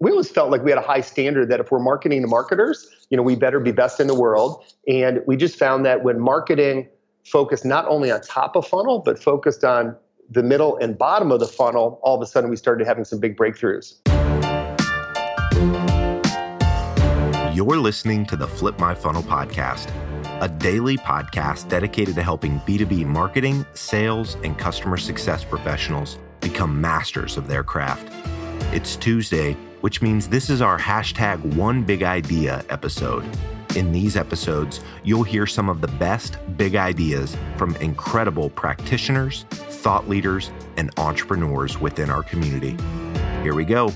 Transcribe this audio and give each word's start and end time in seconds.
we 0.00 0.10
always 0.10 0.30
felt 0.30 0.50
like 0.50 0.64
we 0.64 0.70
had 0.70 0.78
a 0.78 0.86
high 0.86 1.02
standard 1.02 1.50
that 1.50 1.60
if 1.60 1.70
we're 1.70 1.78
marketing 1.78 2.22
to 2.22 2.26
marketers, 2.26 2.88
you 3.10 3.18
know, 3.18 3.22
we 3.22 3.36
better 3.36 3.60
be 3.60 3.70
best 3.70 4.00
in 4.00 4.06
the 4.06 4.18
world. 4.18 4.64
And 4.88 5.20
we 5.26 5.36
just 5.36 5.58
found 5.58 5.84
that 5.84 6.02
when 6.02 6.18
marketing 6.18 6.88
focused 7.26 7.66
not 7.66 7.86
only 7.86 8.10
on 8.10 8.22
top 8.22 8.56
of 8.56 8.66
funnel, 8.66 9.00
but 9.00 9.22
focused 9.22 9.62
on 9.62 9.94
the 10.30 10.42
middle 10.42 10.78
and 10.78 10.96
bottom 10.96 11.30
of 11.30 11.38
the 11.38 11.46
funnel, 11.46 12.00
all 12.02 12.16
of 12.16 12.22
a 12.22 12.26
sudden 12.26 12.48
we 12.48 12.56
started 12.56 12.86
having 12.86 13.04
some 13.04 13.20
big 13.20 13.36
breakthroughs. 13.36 13.96
You're 17.54 17.76
listening 17.76 18.24
to 18.26 18.36
the 18.36 18.46
Flip 18.46 18.78
My 18.78 18.94
Funnel 18.94 19.22
podcast, 19.22 19.90
a 20.40 20.48
daily 20.48 20.96
podcast 20.96 21.68
dedicated 21.68 22.14
to 22.14 22.22
helping 22.22 22.58
B2B 22.60 23.04
marketing, 23.04 23.66
sales, 23.74 24.38
and 24.44 24.56
customer 24.56 24.96
success 24.96 25.44
professionals 25.44 26.16
become 26.40 26.80
masters 26.80 27.36
of 27.36 27.48
their 27.48 27.62
craft. 27.62 28.10
It's 28.72 28.96
Tuesday, 28.96 29.56
which 29.80 30.02
means 30.02 30.28
this 30.28 30.50
is 30.50 30.60
our 30.60 30.78
hashtag 30.78 31.38
one 31.54 31.82
big 31.82 32.02
idea 32.02 32.64
episode. 32.68 33.24
In 33.76 33.92
these 33.92 34.16
episodes, 34.16 34.80
you'll 35.04 35.22
hear 35.22 35.46
some 35.46 35.68
of 35.68 35.80
the 35.80 35.88
best 35.88 36.38
big 36.56 36.74
ideas 36.74 37.36
from 37.56 37.76
incredible 37.76 38.50
practitioners, 38.50 39.44
thought 39.50 40.08
leaders, 40.08 40.50
and 40.76 40.90
entrepreneurs 40.98 41.78
within 41.80 42.10
our 42.10 42.22
community. 42.22 42.76
Here 43.42 43.54
we 43.54 43.64
go. 43.64 43.92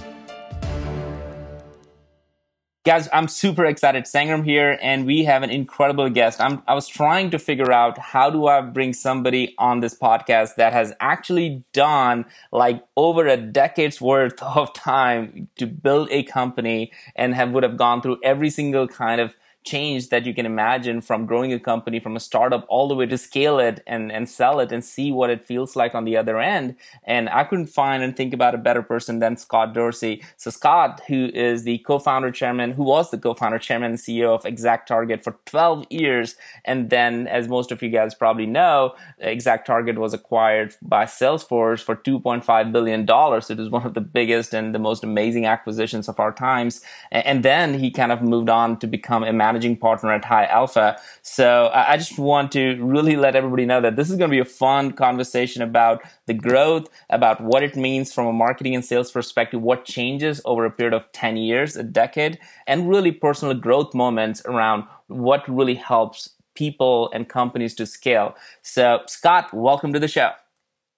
Guys, 2.85 3.09
I'm 3.15 3.29
super 3.29 3.65
excited. 3.65 4.05
Sangram 4.05 4.45
here, 4.45 4.79
and 4.83 5.07
we 5.07 5.25
have 5.25 5.43
an 5.43 5.49
incredible 5.49 6.11
guest. 6.11 6.39
I'm, 6.39 6.63
I 6.69 6.75
was 6.75 6.87
trying 6.87 7.31
to 7.31 7.39
figure 7.39 7.73
out 7.73 7.97
how 7.97 8.29
do 8.29 8.47
I 8.47 8.61
bring 8.61 8.93
somebody 8.93 9.55
on 9.57 9.81
this 9.81 9.95
podcast 9.95 10.57
that 10.57 10.75
has 10.75 10.93
actually 11.01 11.65
done 11.73 12.27
like 12.53 12.85
over 12.95 13.27
a 13.27 13.39
decade's 13.39 14.03
worth 14.03 14.43
of 14.43 14.75
time 14.75 15.49
to 15.57 15.67
build 15.67 16.11
a 16.11 16.25
company 16.25 16.93
and 17.17 17.35
have 17.35 17.53
would 17.53 17.63
have 17.63 17.79
gone 17.79 18.03
through 18.03 18.19
every 18.23 18.51
single 18.51 18.87
kind 18.87 19.19
of 19.19 19.35
change 19.65 20.11
that 20.11 20.27
you 20.27 20.35
can 20.35 20.45
imagine 20.45 21.01
from 21.01 21.25
growing 21.25 21.53
a 21.53 21.59
company 21.59 21.99
from 21.99 22.17
a 22.17 22.21
startup 22.21 22.67
all 22.69 22.87
the 22.87 22.95
way 22.95 23.07
to 23.07 23.17
scale 23.17 23.59
it 23.59 23.83
and, 23.87 24.13
and 24.13 24.29
sell 24.29 24.61
it 24.61 24.71
and 24.71 24.85
see 24.85 25.11
what 25.11 25.31
it 25.31 25.45
feels 25.45 25.75
like 25.75 25.95
on 25.95 26.05
the 26.05 26.17
other 26.17 26.39
end. 26.39 26.77
And 27.05 27.29
I 27.31 27.45
couldn't 27.45 27.67
find 27.67 28.03
and 28.03 28.15
think 28.15 28.35
about 28.35 28.55
a 28.55 28.59
better 28.59 28.83
person 28.83 29.19
than 29.21 29.37
Scott 29.39 29.73
Dorsey. 29.73 30.23
So 30.37 30.51
Scott, 30.51 31.01
who 31.09 31.31
is 31.33 31.65
the 31.65 31.79
co-founder 31.79 32.31
chairman, 32.31 32.73
who 32.73 32.85
was 32.85 33.11
the 33.11 33.19
co-founder 33.19 33.59
chairman 33.59 33.93
and 33.93 33.99
CEO 33.99 34.35
of 34.35 34.45
Exact 34.45 34.87
Target 34.87 35.25
for 35.25 35.39
12 35.47 35.87
years. 35.91 36.37
And 36.67 36.91
then, 36.91 37.27
as 37.27 37.49
most 37.49 37.73
of 37.73 37.83
you 37.83 37.89
guys 37.89 38.15
probably 38.15 38.47
know, 38.47 38.95
Exact 39.19 39.67
Target 39.67 39.99
was 39.99 40.13
acquired 40.13 40.75
by 40.83 41.07
Salesforce 41.07 41.81
for 41.81 41.97
$2.5 41.97 42.73
billion. 42.73 43.01
It 43.03 43.59
was 43.59 43.71
one 43.71 43.87
of 43.87 43.95
the 43.95 44.01
biggest 44.03 44.53
and 44.53 44.75
the 44.75 44.79
most 44.79 45.03
amazing 45.03 45.47
acquisitions 45.47 46.09
of 46.09 46.21
our 46.21 46.33
times. 46.33 46.83
And 47.11 47.43
then 47.43 47.79
he 47.79 47.91
kind 47.91 48.13
of 48.13 48.21
moved 48.21 48.51
on 48.51 48.79
to 48.81 48.87
become 48.87 49.25
a 49.25 49.33
manager 49.33 49.54
managing 49.55 49.77
partner 49.77 50.13
at 50.13 50.25
High 50.25 50.47
Alpha. 50.47 50.99
So 51.23 51.71
I 51.73 51.97
just 51.97 52.19
want 52.19 52.51
to 52.53 52.75
really 52.83 53.15
let 53.15 53.37
everybody 53.37 53.65
know 53.65 53.81
that 53.81 53.95
this 53.95 54.11
is 54.11 54.17
going 54.17 54.29
to 54.29 54.35
be 54.35 54.41
a 54.41 54.45
fun 54.45 54.93
conversation 54.93 55.63
about 55.63 56.03
the 56.27 56.35
growth, 56.35 56.89
about 57.09 57.41
what 57.41 57.63
it 57.63 57.77
means 57.77 58.13
from 58.13 58.27
a 58.27 58.33
marketing 58.33 58.75
and 58.75 58.85
sales 58.85 59.13
perspective, 59.13 59.63
what 59.63 59.85
changes 59.85 60.41
over 60.45 60.65
a 60.65 60.73
period 60.73 60.93
of 60.93 61.11
10 61.13 61.37
years, 61.37 61.77
a 61.77 61.85
decade, 61.85 62.37
and 62.67 62.89
really 62.89 63.13
personal 63.13 63.55
growth 63.55 63.95
moments 63.95 64.43
around 64.45 64.83
what 65.07 65.49
really 65.49 65.77
helps 65.77 66.31
people 66.57 67.09
and 67.13 67.29
companies 67.29 67.75
to 67.75 67.87
scale. 67.87 68.35
So 68.63 69.03
Scott, 69.07 69.55
welcome 69.55 69.93
to 69.93 70.01
the 70.01 70.09
show. 70.09 70.33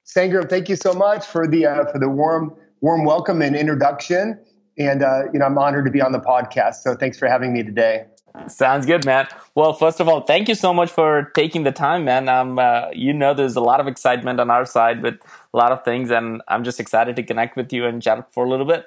Sangram, 0.07 0.49
thank 0.49 0.71
you 0.71 0.77
so 0.77 0.95
much 0.95 1.27
for 1.27 1.47
the 1.47 1.67
uh, 1.67 1.93
for 1.93 1.99
the 1.99 2.09
warm 2.09 2.57
warm 2.81 3.05
welcome 3.05 3.43
and 3.43 3.55
introduction. 3.55 4.39
And 4.79 5.03
uh, 5.03 5.25
you 5.33 5.41
know, 5.41 5.45
I'm 5.45 5.59
honored 5.59 5.85
to 5.85 5.91
be 5.91 6.01
on 6.01 6.13
the 6.13 6.21
podcast. 6.21 6.77
So 6.77 6.95
thanks 6.95 7.19
for 7.19 7.29
having 7.29 7.53
me 7.53 7.63
today. 7.63 8.07
Sounds 8.49 8.87
good, 8.87 9.05
man. 9.05 9.27
Well, 9.55 9.73
first 9.73 10.01
of 10.01 10.09
all, 10.09 10.21
thank 10.21 10.49
you 10.49 10.55
so 10.55 10.73
much 10.73 10.91
for 10.91 11.31
taking 11.35 11.65
the 11.65 11.73
time, 11.73 12.05
man. 12.05 12.29
Um, 12.29 12.59
uh, 12.59 12.91
you 12.93 13.13
know, 13.13 13.35
there's 13.35 13.57
a 13.57 13.61
lot 13.61 13.81
of 13.81 13.87
excitement 13.89 14.41
on 14.41 14.51
our 14.51 14.65
side 14.65 15.03
with 15.03 15.15
a 15.53 15.57
lot 15.57 15.73
of 15.73 15.85
things, 15.85 16.11
and 16.11 16.43
I'm 16.49 16.63
just 16.65 16.79
excited 16.79 17.17
to 17.17 17.23
connect 17.23 17.57
with 17.57 17.73
you 17.73 17.85
and 17.87 18.03
chat 18.03 18.33
for 18.33 18.45
a 18.45 18.49
little 18.49 18.67
bit. 18.67 18.87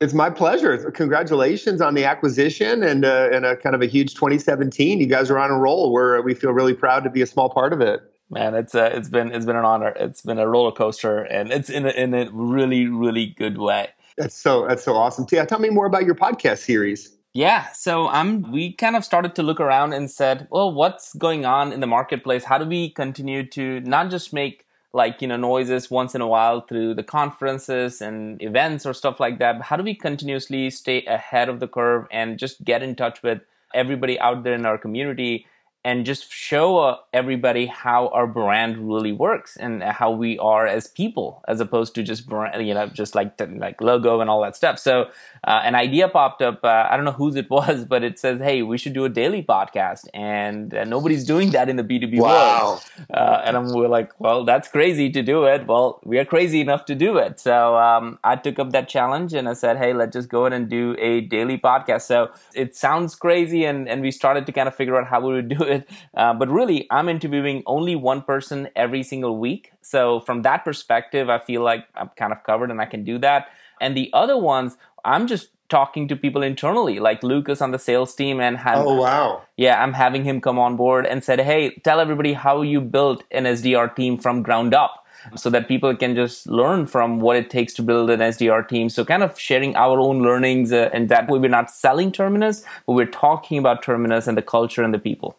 It's 0.00 0.12
my 0.12 0.28
pleasure. 0.28 0.90
Congratulations 0.90 1.80
on 1.80 1.94
the 1.94 2.04
acquisition 2.04 2.82
and 2.82 3.04
uh, 3.04 3.30
and 3.32 3.46
a 3.46 3.56
kind 3.56 3.74
of 3.74 3.80
a 3.80 3.86
huge 3.86 4.14
2017. 4.14 5.00
You 5.00 5.06
guys 5.06 5.30
are 5.30 5.38
on 5.38 5.50
a 5.50 5.58
roll. 5.58 5.92
Where 5.92 6.20
we 6.20 6.34
feel 6.34 6.52
really 6.52 6.74
proud 6.74 7.04
to 7.04 7.10
be 7.10 7.22
a 7.22 7.26
small 7.26 7.48
part 7.48 7.72
of 7.72 7.80
it. 7.80 8.00
Man, 8.28 8.54
it's 8.54 8.74
uh, 8.74 8.90
it's 8.92 9.08
been 9.08 9.32
it's 9.32 9.46
been 9.46 9.56
an 9.56 9.64
honor. 9.64 9.94
It's 9.96 10.20
been 10.20 10.38
a 10.38 10.46
roller 10.46 10.72
coaster, 10.72 11.20
and 11.20 11.50
it's 11.50 11.70
in 11.70 11.86
a, 11.86 11.90
in 11.90 12.12
a 12.12 12.28
really 12.30 12.86
really 12.88 13.26
good 13.26 13.56
way. 13.56 13.88
That's 14.18 14.36
so 14.36 14.66
that's 14.66 14.84
so 14.84 14.94
awesome. 14.94 15.26
Yeah, 15.30 15.44
tell 15.46 15.60
me 15.60 15.70
more 15.70 15.86
about 15.86 16.04
your 16.04 16.14
podcast 16.14 16.58
series. 16.58 17.15
Yeah, 17.36 17.70
so 17.72 18.08
we 18.50 18.72
kind 18.72 18.96
of 18.96 19.04
started 19.04 19.34
to 19.34 19.42
look 19.42 19.60
around 19.60 19.92
and 19.92 20.10
said, 20.10 20.48
well, 20.50 20.72
what's 20.72 21.12
going 21.12 21.44
on 21.44 21.70
in 21.70 21.80
the 21.80 21.86
marketplace? 21.86 22.44
How 22.44 22.56
do 22.56 22.64
we 22.64 22.88
continue 22.88 23.46
to 23.48 23.80
not 23.80 24.08
just 24.08 24.32
make 24.32 24.64
like 24.94 25.20
you 25.20 25.28
know 25.28 25.36
noises 25.36 25.90
once 25.90 26.14
in 26.14 26.22
a 26.22 26.26
while 26.26 26.62
through 26.62 26.94
the 26.94 27.02
conferences 27.02 28.00
and 28.00 28.40
events 28.40 28.86
or 28.86 28.94
stuff 28.94 29.20
like 29.20 29.38
that? 29.40 29.58
But 29.58 29.66
how 29.66 29.76
do 29.76 29.82
we 29.82 29.94
continuously 29.94 30.70
stay 30.70 31.04
ahead 31.04 31.50
of 31.50 31.60
the 31.60 31.68
curve 31.68 32.06
and 32.10 32.38
just 32.38 32.64
get 32.64 32.82
in 32.82 32.96
touch 32.96 33.22
with 33.22 33.42
everybody 33.74 34.18
out 34.18 34.42
there 34.42 34.54
in 34.54 34.64
our 34.64 34.78
community 34.78 35.44
and 35.86 36.04
just 36.04 36.32
show 36.32 36.78
uh, 36.78 36.96
everybody 37.12 37.66
how 37.66 38.08
our 38.08 38.26
brand 38.26 38.92
really 38.92 39.12
works 39.12 39.56
and 39.56 39.84
how 39.84 40.10
we 40.10 40.36
are 40.40 40.66
as 40.66 40.88
people 40.88 41.44
as 41.46 41.60
opposed 41.60 41.94
to 41.94 42.02
just 42.02 42.26
brand, 42.28 42.66
you 42.66 42.74
know 42.74 42.88
just 42.88 43.14
like 43.14 43.40
like 43.64 43.80
logo 43.80 44.20
and 44.20 44.28
all 44.28 44.42
that 44.42 44.56
stuff. 44.56 44.80
So 44.80 45.02
uh, 45.44 45.60
an 45.62 45.76
idea 45.76 46.08
popped 46.08 46.42
up 46.42 46.58
uh, 46.64 46.88
i 46.90 46.96
don't 46.96 47.04
know 47.04 47.12
whose 47.12 47.36
it 47.36 47.48
was 47.58 47.84
but 47.84 48.02
it 48.02 48.18
says 48.18 48.40
hey 48.40 48.62
we 48.62 48.76
should 48.76 48.94
do 48.94 49.04
a 49.04 49.08
daily 49.08 49.44
podcast 49.44 50.08
and 50.12 50.74
uh, 50.74 50.82
nobody's 50.82 51.24
doing 51.24 51.50
that 51.50 51.68
in 51.68 51.76
the 51.76 51.84
b2b 51.84 52.18
world. 52.18 52.82
Uh, 53.14 53.42
and 53.44 53.56
I'm, 53.56 53.72
we're 53.72 53.86
like 53.86 54.10
well 54.18 54.44
that's 54.44 54.66
crazy 54.66 55.08
to 55.10 55.22
do 55.22 55.44
it. 55.44 55.68
Well 55.68 56.00
we 56.04 56.18
are 56.18 56.24
crazy 56.24 56.60
enough 56.60 56.84
to 56.86 56.96
do 56.96 57.16
it. 57.18 57.38
So 57.38 57.76
um, 57.76 58.18
i 58.24 58.34
took 58.34 58.58
up 58.58 58.70
that 58.72 58.88
challenge 58.88 59.34
and 59.34 59.48
i 59.48 59.52
said 59.52 59.76
hey 59.76 59.92
let's 59.92 60.14
just 60.14 60.28
go 60.28 60.46
ahead 60.46 60.52
and 60.52 60.68
do 60.68 60.96
a 60.98 61.20
daily 61.20 61.58
podcast. 61.58 62.02
So 62.02 62.32
it 62.54 62.74
sounds 62.74 63.14
crazy 63.14 63.64
and, 63.64 63.88
and 63.88 64.02
we 64.02 64.10
started 64.10 64.46
to 64.46 64.52
kind 64.52 64.66
of 64.66 64.74
figure 64.74 65.00
out 65.00 65.06
how 65.06 65.20
we 65.20 65.34
would 65.34 65.48
do 65.48 65.62
it 65.62 65.75
it. 65.76 65.88
Uh, 66.14 66.34
but 66.34 66.48
really, 66.48 66.86
I'm 66.90 67.08
interviewing 67.08 67.62
only 67.66 67.96
one 67.96 68.22
person 68.22 68.68
every 68.76 69.02
single 69.02 69.38
week. 69.38 69.72
So 69.82 70.20
from 70.20 70.42
that 70.42 70.64
perspective, 70.64 71.28
I 71.30 71.38
feel 71.38 71.62
like 71.62 71.86
I'm 71.94 72.10
kind 72.16 72.32
of 72.32 72.42
covered 72.44 72.70
and 72.70 72.80
I 72.80 72.86
can 72.86 73.04
do 73.04 73.18
that. 73.18 73.48
And 73.80 73.96
the 73.96 74.10
other 74.12 74.36
ones, 74.36 74.76
I'm 75.04 75.26
just 75.26 75.50
talking 75.68 76.08
to 76.08 76.16
people 76.16 76.42
internally, 76.42 76.98
like 76.98 77.22
Lucas 77.22 77.60
on 77.60 77.72
the 77.72 77.78
sales 77.78 78.14
team, 78.14 78.40
and 78.40 78.56
have, 78.58 78.86
oh 78.86 78.94
wow, 78.94 79.42
yeah, 79.56 79.82
I'm 79.82 79.92
having 79.92 80.24
him 80.24 80.40
come 80.40 80.58
on 80.58 80.76
board 80.76 81.06
and 81.06 81.24
said, 81.24 81.40
hey, 81.40 81.70
tell 81.84 82.00
everybody 82.00 82.34
how 82.34 82.62
you 82.62 82.80
built 82.80 83.24
an 83.30 83.44
SDR 83.44 83.94
team 83.94 84.16
from 84.16 84.42
ground 84.42 84.74
up 84.74 85.06
so 85.34 85.50
that 85.50 85.66
people 85.66 85.94
can 85.96 86.14
just 86.14 86.46
learn 86.46 86.86
from 86.86 87.20
what 87.20 87.36
it 87.36 87.50
takes 87.50 87.74
to 87.74 87.82
build 87.82 88.10
an 88.10 88.20
SDR 88.20 88.66
team. 88.68 88.88
So 88.88 89.04
kind 89.04 89.22
of 89.22 89.38
sharing 89.38 89.74
our 89.74 89.98
own 89.98 90.22
learnings 90.22 90.72
uh, 90.72 90.90
and 90.92 91.08
that 91.08 91.28
way 91.28 91.38
we're 91.38 91.48
not 91.50 91.70
selling 91.70 92.12
Terminus, 92.12 92.64
but 92.86 92.92
we're 92.92 93.06
talking 93.06 93.58
about 93.58 93.82
Terminus 93.82 94.26
and 94.26 94.36
the 94.36 94.42
culture 94.42 94.82
and 94.82 94.94
the 94.94 94.98
people. 94.98 95.36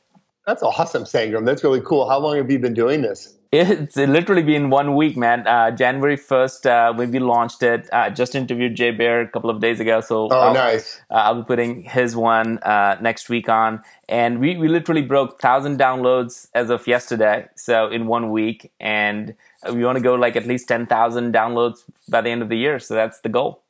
That's 0.48 0.64
awesome, 0.64 1.04
Sangram. 1.04 1.46
That's 1.46 1.62
really 1.62 1.82
cool. 1.82 2.08
How 2.08 2.20
long 2.20 2.38
have 2.38 2.50
you 2.50 2.58
been 2.58 2.74
doing 2.74 3.02
this? 3.02 3.36
It's 3.52 3.98
literally 3.98 4.44
been 4.44 4.70
one 4.70 4.96
week, 4.96 5.18
man. 5.18 5.46
Uh, 5.46 5.72
January 5.72 6.16
1st, 6.16 6.66
uh, 6.66 6.94
when 6.94 7.12
we 7.12 7.20
launched 7.20 7.64
it, 7.64 7.90
uh, 7.92 8.10
just 8.10 8.34
interviewed 8.34 8.76
Jay 8.76 8.92
Baer 8.92 9.22
a 9.22 9.28
couple 9.28 9.50
of 9.50 9.60
days 9.60 9.82
ago. 9.82 10.00
So 10.00 10.30
oh, 10.32 10.40
I'll, 10.40 10.54
nice. 10.54 11.02
Uh, 11.12 11.16
I'll 11.16 11.42
be 11.42 11.44
putting 11.46 11.84
his 11.84 12.16
one 12.16 12.60
uh, 12.60 12.98
next 13.02 13.28
week 13.28 13.50
on. 13.50 13.84
And 14.08 14.40
we, 14.40 14.56
we 14.56 14.70
literally 14.70 15.02
broke 15.02 15.32
1,000 15.32 15.78
downloads 15.78 16.48
as 16.54 16.70
of 16.70 16.88
yesterday. 16.88 17.48
So 17.56 17.90
in 17.90 18.08
one 18.08 18.32
week. 18.32 18.72
And 18.80 19.36
we 19.70 19.84
want 19.84 19.98
to 19.98 20.04
go 20.04 20.16
like 20.16 20.38
at 20.38 20.48
least 20.48 20.70
10,000 20.70 21.34
downloads 21.34 21.80
by 22.08 22.22
the 22.22 22.30
end 22.30 22.42
of 22.42 22.48
the 22.48 22.58
year. 22.58 22.80
So 22.80 22.94
that's 22.94 23.20
the 23.20 23.30
goal. 23.30 23.64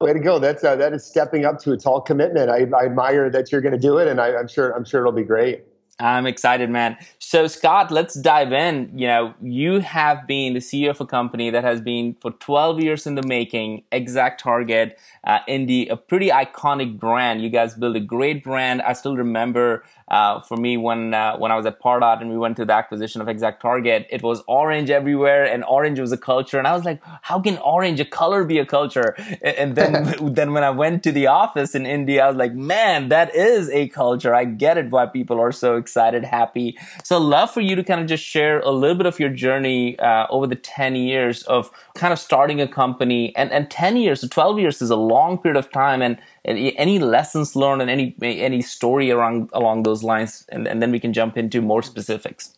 Way 0.00 0.12
to 0.12 0.18
go! 0.18 0.40
That's 0.40 0.64
uh, 0.64 0.74
that 0.76 0.92
is 0.92 1.04
stepping 1.04 1.44
up 1.44 1.60
to 1.60 1.72
a 1.72 1.76
tall 1.76 2.00
commitment. 2.00 2.50
I, 2.50 2.66
I 2.76 2.86
admire 2.86 3.30
that 3.30 3.52
you're 3.52 3.60
going 3.60 3.72
to 3.72 3.78
do 3.78 3.98
it, 3.98 4.08
and 4.08 4.20
I, 4.20 4.34
I'm 4.34 4.48
sure 4.48 4.72
I'm 4.72 4.84
sure 4.84 5.00
it'll 5.00 5.12
be 5.12 5.22
great. 5.22 5.62
I'm 6.00 6.26
excited, 6.26 6.70
man. 6.70 6.96
So, 7.20 7.46
Scott, 7.46 7.92
let's 7.92 8.14
dive 8.14 8.52
in. 8.52 8.98
You 8.98 9.06
know, 9.06 9.34
you 9.40 9.78
have 9.78 10.26
been 10.26 10.54
the 10.54 10.60
CEO 10.60 10.90
of 10.90 11.00
a 11.00 11.06
company 11.06 11.50
that 11.50 11.62
has 11.62 11.80
been 11.80 12.16
for 12.20 12.32
12 12.32 12.80
years 12.80 13.06
in 13.06 13.14
the 13.14 13.22
making, 13.22 13.84
ExactTarget, 13.92 14.94
uh, 15.22 15.38
Indie, 15.48 15.88
a 15.88 15.96
pretty 15.96 16.30
iconic 16.30 16.98
brand. 16.98 17.42
You 17.42 17.48
guys 17.48 17.74
built 17.74 17.94
a 17.94 18.00
great 18.00 18.42
brand. 18.42 18.82
I 18.82 18.92
still 18.92 19.16
remember 19.16 19.84
uh, 20.08 20.40
for 20.40 20.56
me 20.56 20.76
when 20.76 21.14
uh, 21.14 21.36
when 21.38 21.52
I 21.52 21.56
was 21.56 21.64
at 21.64 21.80
Pardot 21.80 22.20
and 22.20 22.28
we 22.28 22.36
went 22.36 22.56
to 22.56 22.64
the 22.64 22.74
acquisition 22.74 23.20
of 23.20 23.28
Exact 23.28 23.62
Target, 23.62 24.06
it 24.10 24.20
was 24.22 24.42
orange 24.48 24.90
everywhere, 24.90 25.44
and 25.44 25.64
orange 25.64 26.00
was 26.00 26.10
a 26.10 26.18
culture. 26.18 26.58
And 26.58 26.66
I 26.66 26.74
was 26.74 26.84
like, 26.84 27.00
how 27.22 27.40
can 27.40 27.56
orange, 27.58 28.00
a 28.00 28.04
color, 28.04 28.44
be 28.44 28.58
a 28.58 28.66
culture? 28.66 29.14
And 29.42 29.76
then 29.76 30.14
then 30.34 30.52
when 30.52 30.64
I 30.64 30.70
went 30.70 31.04
to 31.04 31.12
the 31.12 31.28
office 31.28 31.74
in 31.74 31.86
India, 31.86 32.24
I 32.24 32.28
was 32.28 32.36
like, 32.36 32.52
man, 32.52 33.08
that 33.10 33.34
is 33.34 33.70
a 33.70 33.88
culture. 33.88 34.34
I 34.34 34.44
get 34.44 34.76
it 34.76 34.90
why 34.90 35.06
people 35.06 35.40
are 35.40 35.52
so 35.52 35.76
excited, 35.84 36.24
happy. 36.24 36.76
So, 37.02 37.18
love 37.18 37.50
for 37.50 37.60
you 37.60 37.76
to 37.76 37.84
kind 37.84 38.00
of 38.00 38.06
just 38.06 38.24
share 38.24 38.60
a 38.60 38.70
little 38.70 38.96
bit 38.96 39.06
of 39.06 39.20
your 39.20 39.28
journey 39.28 39.98
uh, 39.98 40.26
over 40.30 40.46
the 40.46 40.56
10 40.56 40.96
years 40.96 41.42
of 41.44 41.70
kind 41.94 42.12
of 42.12 42.18
starting 42.18 42.60
a 42.60 42.68
company. 42.68 43.36
And, 43.36 43.52
and 43.52 43.70
10 43.70 43.96
years, 43.96 44.22
so 44.22 44.28
12 44.28 44.58
years 44.58 44.80
is 44.80 44.90
a 44.90 44.96
long 44.96 45.38
period 45.38 45.58
of 45.58 45.70
time. 45.70 46.00
And, 46.00 46.18
and 46.44 46.58
any 46.76 46.98
lessons 46.98 47.54
learned 47.54 47.82
and 47.82 47.90
any, 47.90 48.16
any 48.22 48.62
story 48.62 49.10
around, 49.10 49.50
along 49.52 49.82
those 49.82 50.02
lines. 50.02 50.46
And, 50.48 50.66
and 50.66 50.80
then 50.80 50.90
we 50.90 51.00
can 51.00 51.12
jump 51.12 51.36
into 51.36 51.60
more 51.60 51.82
specifics. 51.82 52.56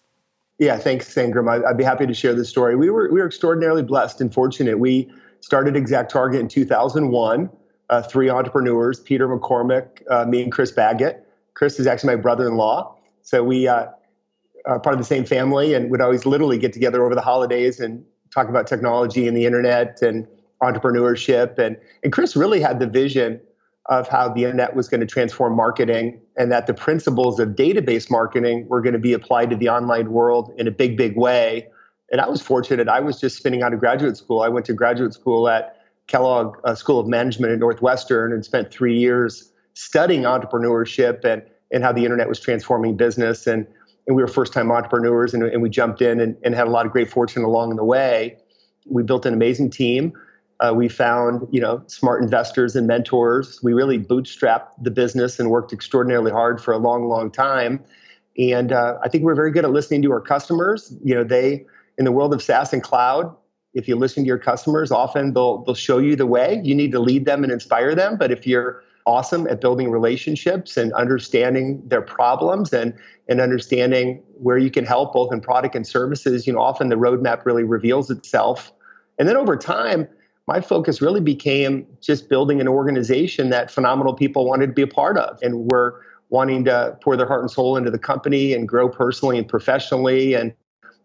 Yeah, 0.59 0.79
thanks, 0.79 1.13
Sangram. 1.13 1.65
I'd 1.67 1.77
be 1.77 1.85
happy 1.85 2.07
to 2.07 2.15
share 2.15 2.35
this 2.35 2.49
story. 2.49 2.77
We 2.77 2.89
were 2.89 3.11
we 3.13 3.21
were 3.21 3.27
extraordinarily 3.27 3.83
blessed 3.83 4.23
and 4.23 4.33
fortunate. 4.33 4.79
We 4.79 5.11
started 5.41 5.77
Exact 5.77 6.11
Target 6.11 6.41
in 6.41 6.49
2001. 6.49 7.51
Uh, 7.89 8.03
three 8.03 8.31
entrepreneurs: 8.31 8.99
Peter 9.01 9.29
McCormick, 9.29 10.03
uh, 10.11 10.25
me, 10.25 10.43
and 10.43 10.51
Chris 10.51 10.73
Baggett. 10.73 11.27
Chris 11.55 11.79
is 11.79 11.87
actually 11.87 12.17
my 12.17 12.21
brother-in-law, 12.21 12.96
so 13.27 13.43
we 13.43 13.67
uh, 13.67 13.87
are 14.67 14.79
part 14.79 14.95
of 14.95 15.01
the 15.01 15.05
same 15.05 15.25
family, 15.25 15.75
and 15.75 15.91
would 15.91 16.01
always 16.01 16.25
literally 16.25 16.59
get 16.59 16.73
together 16.73 17.05
over 17.05 17.15
the 17.17 17.21
holidays 17.21 17.81
and 17.81 18.05
talk 18.33 18.49
about 18.49 18.69
technology 18.69 19.27
and 19.27 19.37
the 19.37 19.45
internet 19.45 20.01
and 20.01 20.29
entrepreneurship. 20.63 21.59
And 21.59 21.77
and 22.05 22.13
Chris 22.13 22.37
really 22.37 22.61
had 22.61 22.79
the 22.79 22.87
vision 22.87 23.41
of 23.87 24.07
how 24.07 24.29
the 24.29 24.45
internet 24.45 24.77
was 24.77 24.89
going 24.89 25.01
to 25.01 25.07
transform 25.07 25.57
marketing 25.57 26.21
and 26.37 26.53
that 26.53 26.69
the 26.69 26.75
principles 26.75 27.41
of 27.41 27.51
database 27.51 28.09
marketing 28.11 28.67
were 28.69 28.81
going 28.81 28.93
to 28.93 28.99
be 28.99 29.13
applied 29.13 29.51
to 29.51 29.57
the 29.57 29.69
online 29.69 30.13
world 30.13 30.53
in 30.57 30.69
a 30.69 30.71
big, 30.71 30.97
big 30.97 31.17
way. 31.17 31.67
And 32.13 32.21
I 32.21 32.29
was 32.29 32.41
fortunate. 32.41 32.89
I 32.89 33.01
was 33.01 33.21
just 33.21 33.37
spinning 33.37 33.63
out 33.63 33.73
of 33.73 33.81
graduate 33.81 34.17
school. 34.17 34.41
I 34.41 34.49
went 34.49 34.67
to 34.67 34.73
graduate 34.73 35.15
school 35.15 35.49
at 35.49 35.81
Kellogg 36.07 36.57
uh, 36.63 36.77
School 36.77 37.01
of 37.01 37.09
Management 37.09 37.53
at 37.53 37.59
Northwestern 37.59 38.33
and 38.33 38.45
spent 38.45 38.71
three 38.71 38.97
years 38.97 39.51
studying 39.75 40.23
entrepreneurship 40.23 41.25
and, 41.25 41.43
and 41.73 41.83
how 41.83 41.93
the 41.93 42.05
internet 42.05 42.29
was 42.29 42.41
transforming 42.41 42.97
business. 42.97 43.47
And, 43.47 43.67
and 44.07 44.17
we 44.17 44.23
were 44.23 44.29
first 44.29 44.53
time 44.53 44.71
entrepreneurs 44.71 45.35
and, 45.35 45.43
and 45.43 45.63
we 45.63 45.69
jumped 45.69 46.01
in 46.01 46.21
and, 46.21 46.37
and 46.45 46.55
had 46.55 46.67
a 46.67 46.71
lot 46.71 46.87
of 46.87 46.93
great 46.93 47.11
fortune 47.11 47.43
along 47.43 47.75
the 47.77 47.85
way. 47.85 48.37
We 48.87 49.03
built 49.03 49.27
an 49.27 49.35
amazing 49.35 49.71
team 49.71 50.13
uh, 50.61 50.73
we 50.75 50.89
found, 50.89 51.47
you 51.51 51.61
know, 51.61 51.83
smart 51.87 52.23
investors 52.23 52.77
and 52.77 52.87
mentors. 52.87 53.61
We 53.63 53.73
really 53.75 53.99
bootstrapped 53.99 54.69
the 54.83 54.91
business 54.91 55.39
and 55.39 55.51
worked 55.51 55.73
extraordinarily 55.73 56.31
hard 56.31 56.63
for 56.63 56.73
a 56.73 56.79
long, 56.79 57.09
long 57.09 57.31
time. 57.31 57.85
And 58.39 58.73
uh, 58.73 58.99
I 59.03 59.09
think 59.09 59.25
we're 59.25 59.35
very 59.35 59.51
good 59.51 59.65
at 59.65 59.71
listening 59.71 60.03
to 60.03 60.13
our 60.13 60.21
customers. 60.21 60.95
You 61.05 61.15
know, 61.15 61.25
they 61.25 61.67
in 61.99 62.05
the 62.05 62.13
world 62.13 62.33
of 62.35 62.43
SaaS 62.43 62.73
and 62.73 62.83
cloud, 62.83 63.35
if 63.75 63.87
you 63.89 63.97
listen 63.97 64.25
to 64.25 64.27
your 64.27 64.39
customers, 64.39 64.91
often 64.91 65.35
they'll 65.35 65.59
they'll 65.65 65.75
show 65.75 65.99
you 65.99 66.17
the 66.17 66.27
way. 66.27 66.61
You 66.65 66.75
need 66.75 66.93
to 66.93 67.01
lead 67.01 67.27
them 67.27 67.43
and 67.43 67.53
inspire 67.53 67.95
them. 67.95 68.17
But 68.17 68.31
if 68.31 68.47
you're 68.47 68.83
awesome 69.07 69.47
at 69.47 69.61
building 69.61 69.91
relationships 69.91 70.77
and 70.77 70.93
understanding 70.95 71.81
their 71.87 72.03
problems 72.03 72.73
and 72.73 72.93
and 73.29 73.41
understanding 73.41 74.23
where 74.35 74.59
you 74.59 74.71
can 74.71 74.85
help 74.85 75.13
both 75.13 75.33
in 75.33 75.41
product 75.41 75.75
and 75.75 75.87
services, 75.87 76.47
you 76.47 76.53
know, 76.53 76.61
often 76.61 76.89
the 76.89 76.97
roadmap 76.97 77.45
really 77.45 77.65
reveals 77.65 78.11
itself. 78.11 78.73
And 79.19 79.29
then 79.29 79.37
over 79.37 79.57
time, 79.57 80.07
my 80.47 80.61
focus 80.61 81.03
really 81.03 81.21
became 81.21 81.87
just 82.01 82.29
building 82.29 82.61
an 82.61 82.69
organization 82.69 83.51
that 83.51 83.71
phenomenal 83.71 84.15
people 84.15 84.47
wanted 84.47 84.69
to 84.69 84.73
be 84.73 84.83
a 84.83 84.87
part 84.87 85.19
of 85.19 85.39
and 85.43 85.71
were 85.71 86.03
wanting 86.29 86.65
to 86.65 86.97
pour 87.03 87.17
their 87.17 87.27
heart 87.27 87.41
and 87.41 87.51
soul 87.51 87.77
into 87.77 87.91
the 87.91 87.99
company 87.99 88.53
and 88.53 88.69
grow 88.69 88.89
personally 88.89 89.39
and 89.39 89.49
professionally 89.49 90.35
and 90.35 90.53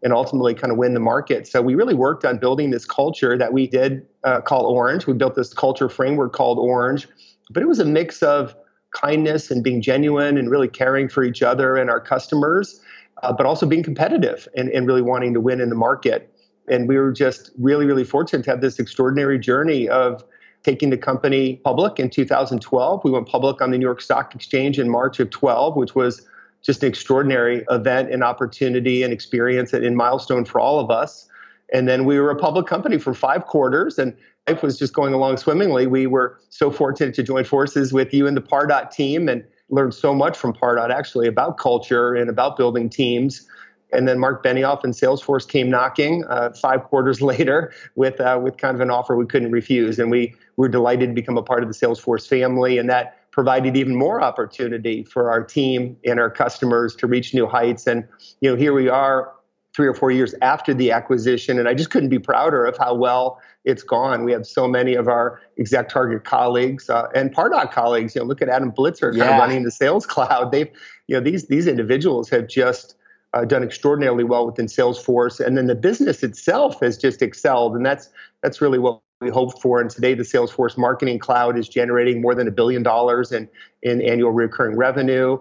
and 0.03 0.13
ultimately 0.13 0.55
kind 0.55 0.71
of 0.71 0.79
win 0.79 0.95
the 0.95 0.99
market. 0.99 1.47
So 1.47 1.61
we 1.61 1.75
really 1.75 1.93
worked 1.93 2.25
on 2.25 2.39
building 2.39 2.71
this 2.71 2.85
culture 2.85 3.37
that 3.37 3.53
we 3.53 3.67
did 3.67 4.05
uh, 4.23 4.41
call 4.41 4.65
Orange. 4.65 5.05
We 5.05 5.13
built 5.13 5.35
this 5.35 5.53
culture 5.53 5.89
framework 5.89 6.33
called 6.33 6.57
Orange, 6.57 7.07
but 7.53 7.63
it 7.63 7.67
was 7.67 7.79
a 7.79 7.85
mix 7.85 8.21
of 8.23 8.55
kindness 8.93 9.49
and 9.51 9.63
being 9.63 9.81
genuine 9.81 10.37
and 10.37 10.49
really 10.49 10.67
caring 10.67 11.07
for 11.07 11.23
each 11.23 11.41
other 11.41 11.77
and 11.77 11.89
our 11.89 11.99
customers, 11.99 12.81
uh, 13.23 13.31
but 13.31 13.45
also 13.45 13.65
being 13.65 13.83
competitive 13.83 14.47
and, 14.55 14.69
and 14.69 14.87
really 14.87 15.01
wanting 15.01 15.33
to 15.33 15.39
win 15.39 15.61
in 15.61 15.69
the 15.69 15.75
market 15.75 16.31
and 16.67 16.87
we 16.87 16.97
were 16.97 17.11
just 17.11 17.51
really, 17.59 17.85
really 17.85 18.03
fortunate 18.03 18.43
to 18.43 18.49
have 18.49 18.61
this 18.61 18.79
extraordinary 18.79 19.39
journey 19.39 19.89
of 19.89 20.23
taking 20.63 20.89
the 20.89 20.97
company 20.97 21.57
public 21.63 21.99
in 21.99 22.09
2012. 22.09 23.03
We 23.03 23.11
went 23.11 23.27
public 23.27 23.61
on 23.61 23.71
the 23.71 23.77
New 23.77 23.85
York 23.85 24.01
Stock 24.01 24.35
Exchange 24.35 24.79
in 24.79 24.89
March 24.89 25.19
of 25.19 25.29
12, 25.31 25.75
which 25.75 25.95
was 25.95 26.25
just 26.61 26.83
an 26.83 26.89
extraordinary 26.89 27.65
event 27.71 28.11
and 28.11 28.23
opportunity 28.23 29.01
and 29.01 29.11
experience 29.11 29.73
and 29.73 29.97
milestone 29.97 30.45
for 30.45 30.61
all 30.61 30.79
of 30.79 30.91
us. 30.91 31.27
And 31.73 31.87
then 31.87 32.05
we 32.05 32.19
were 32.19 32.29
a 32.29 32.35
public 32.35 32.67
company 32.67 32.97
for 32.97 33.13
five 33.13 33.45
quarters, 33.45 33.97
and 33.97 34.15
life 34.47 34.61
was 34.61 34.77
just 34.77 34.93
going 34.93 35.13
along 35.13 35.37
swimmingly. 35.37 35.87
We 35.87 36.07
were 36.07 36.39
so 36.49 36.69
fortunate 36.69 37.13
to 37.15 37.23
join 37.23 37.43
forces 37.45 37.93
with 37.93 38.13
you 38.13 38.27
and 38.27 38.35
the 38.35 38.41
Pardot 38.41 38.91
team 38.91 39.29
and 39.29 39.43
learned 39.69 39.93
so 39.93 40.13
much 40.13 40.37
from 40.37 40.53
Pardot 40.53 40.91
actually 40.91 41.27
about 41.27 41.57
culture 41.57 42.13
and 42.13 42.29
about 42.29 42.57
building 42.57 42.89
teams 42.89 43.47
and 43.93 44.07
then 44.07 44.19
Mark 44.19 44.43
Benioff 44.43 44.83
and 44.83 44.93
Salesforce 44.93 45.47
came 45.47 45.69
knocking 45.69 46.23
uh, 46.29 46.51
five 46.53 46.83
quarters 46.83 47.21
later 47.21 47.73
with 47.95 48.19
uh, 48.19 48.39
with 48.41 48.57
kind 48.57 48.75
of 48.75 48.81
an 48.81 48.89
offer 48.89 49.15
we 49.15 49.25
couldn't 49.25 49.51
refuse, 49.51 49.99
and 49.99 50.11
we 50.11 50.33
were 50.57 50.69
delighted 50.69 51.09
to 51.09 51.13
become 51.13 51.37
a 51.37 51.43
part 51.43 51.63
of 51.63 51.69
the 51.69 51.75
Salesforce 51.75 52.27
family, 52.27 52.77
and 52.77 52.89
that 52.89 53.17
provided 53.31 53.77
even 53.77 53.95
more 53.95 54.21
opportunity 54.21 55.03
for 55.03 55.31
our 55.31 55.41
team 55.41 55.95
and 56.05 56.19
our 56.19 56.29
customers 56.29 56.95
to 56.97 57.07
reach 57.07 57.33
new 57.33 57.47
heights. 57.47 57.87
And 57.87 58.05
you 58.41 58.49
know, 58.49 58.57
here 58.57 58.73
we 58.73 58.89
are, 58.89 59.31
three 59.75 59.87
or 59.87 59.93
four 59.93 60.11
years 60.11 60.35
after 60.41 60.73
the 60.73 60.91
acquisition, 60.91 61.57
and 61.59 61.67
I 61.67 61.73
just 61.73 61.91
couldn't 61.91 62.09
be 62.09 62.19
prouder 62.19 62.65
of 62.65 62.77
how 62.77 62.93
well 62.93 63.39
it's 63.63 63.83
gone. 63.83 64.23
We 64.23 64.31
have 64.31 64.45
so 64.45 64.67
many 64.67 64.95
of 64.95 65.07
our 65.07 65.41
ExactTarget 65.59 66.23
colleagues 66.23 66.89
uh, 66.89 67.07
and 67.15 67.33
Pardot 67.33 67.71
colleagues. 67.71 68.15
You 68.15 68.21
know, 68.21 68.27
look 68.27 68.41
at 68.41 68.49
Adam 68.49 68.71
Blitzer 68.71 69.15
yeah. 69.15 69.23
kind 69.23 69.35
of 69.35 69.39
running 69.39 69.63
the 69.63 69.71
Sales 69.71 70.05
Cloud. 70.05 70.51
They've, 70.51 70.69
you 71.07 71.15
know, 71.15 71.21
these 71.21 71.47
these 71.47 71.67
individuals 71.67 72.29
have 72.29 72.47
just 72.47 72.95
uh, 73.33 73.45
done 73.45 73.63
extraordinarily 73.63 74.23
well 74.23 74.45
within 74.45 74.65
Salesforce, 74.65 75.39
and 75.39 75.57
then 75.57 75.67
the 75.67 75.75
business 75.75 76.23
itself 76.23 76.79
has 76.81 76.97
just 76.97 77.21
excelled, 77.21 77.75
and 77.75 77.85
that's 77.85 78.09
that's 78.41 78.61
really 78.61 78.79
what 78.79 78.99
we 79.21 79.29
hope 79.29 79.61
for. 79.61 79.79
And 79.79 79.89
today, 79.89 80.15
the 80.15 80.23
Salesforce 80.23 80.77
Marketing 80.77 81.19
Cloud 81.19 81.57
is 81.57 81.69
generating 81.69 82.21
more 82.21 82.35
than 82.35 82.47
a 82.47 82.51
billion 82.51 82.83
dollars 82.83 83.31
in 83.31 83.47
in 83.83 84.01
annual 84.01 84.31
recurring 84.31 84.75
revenue. 84.75 85.37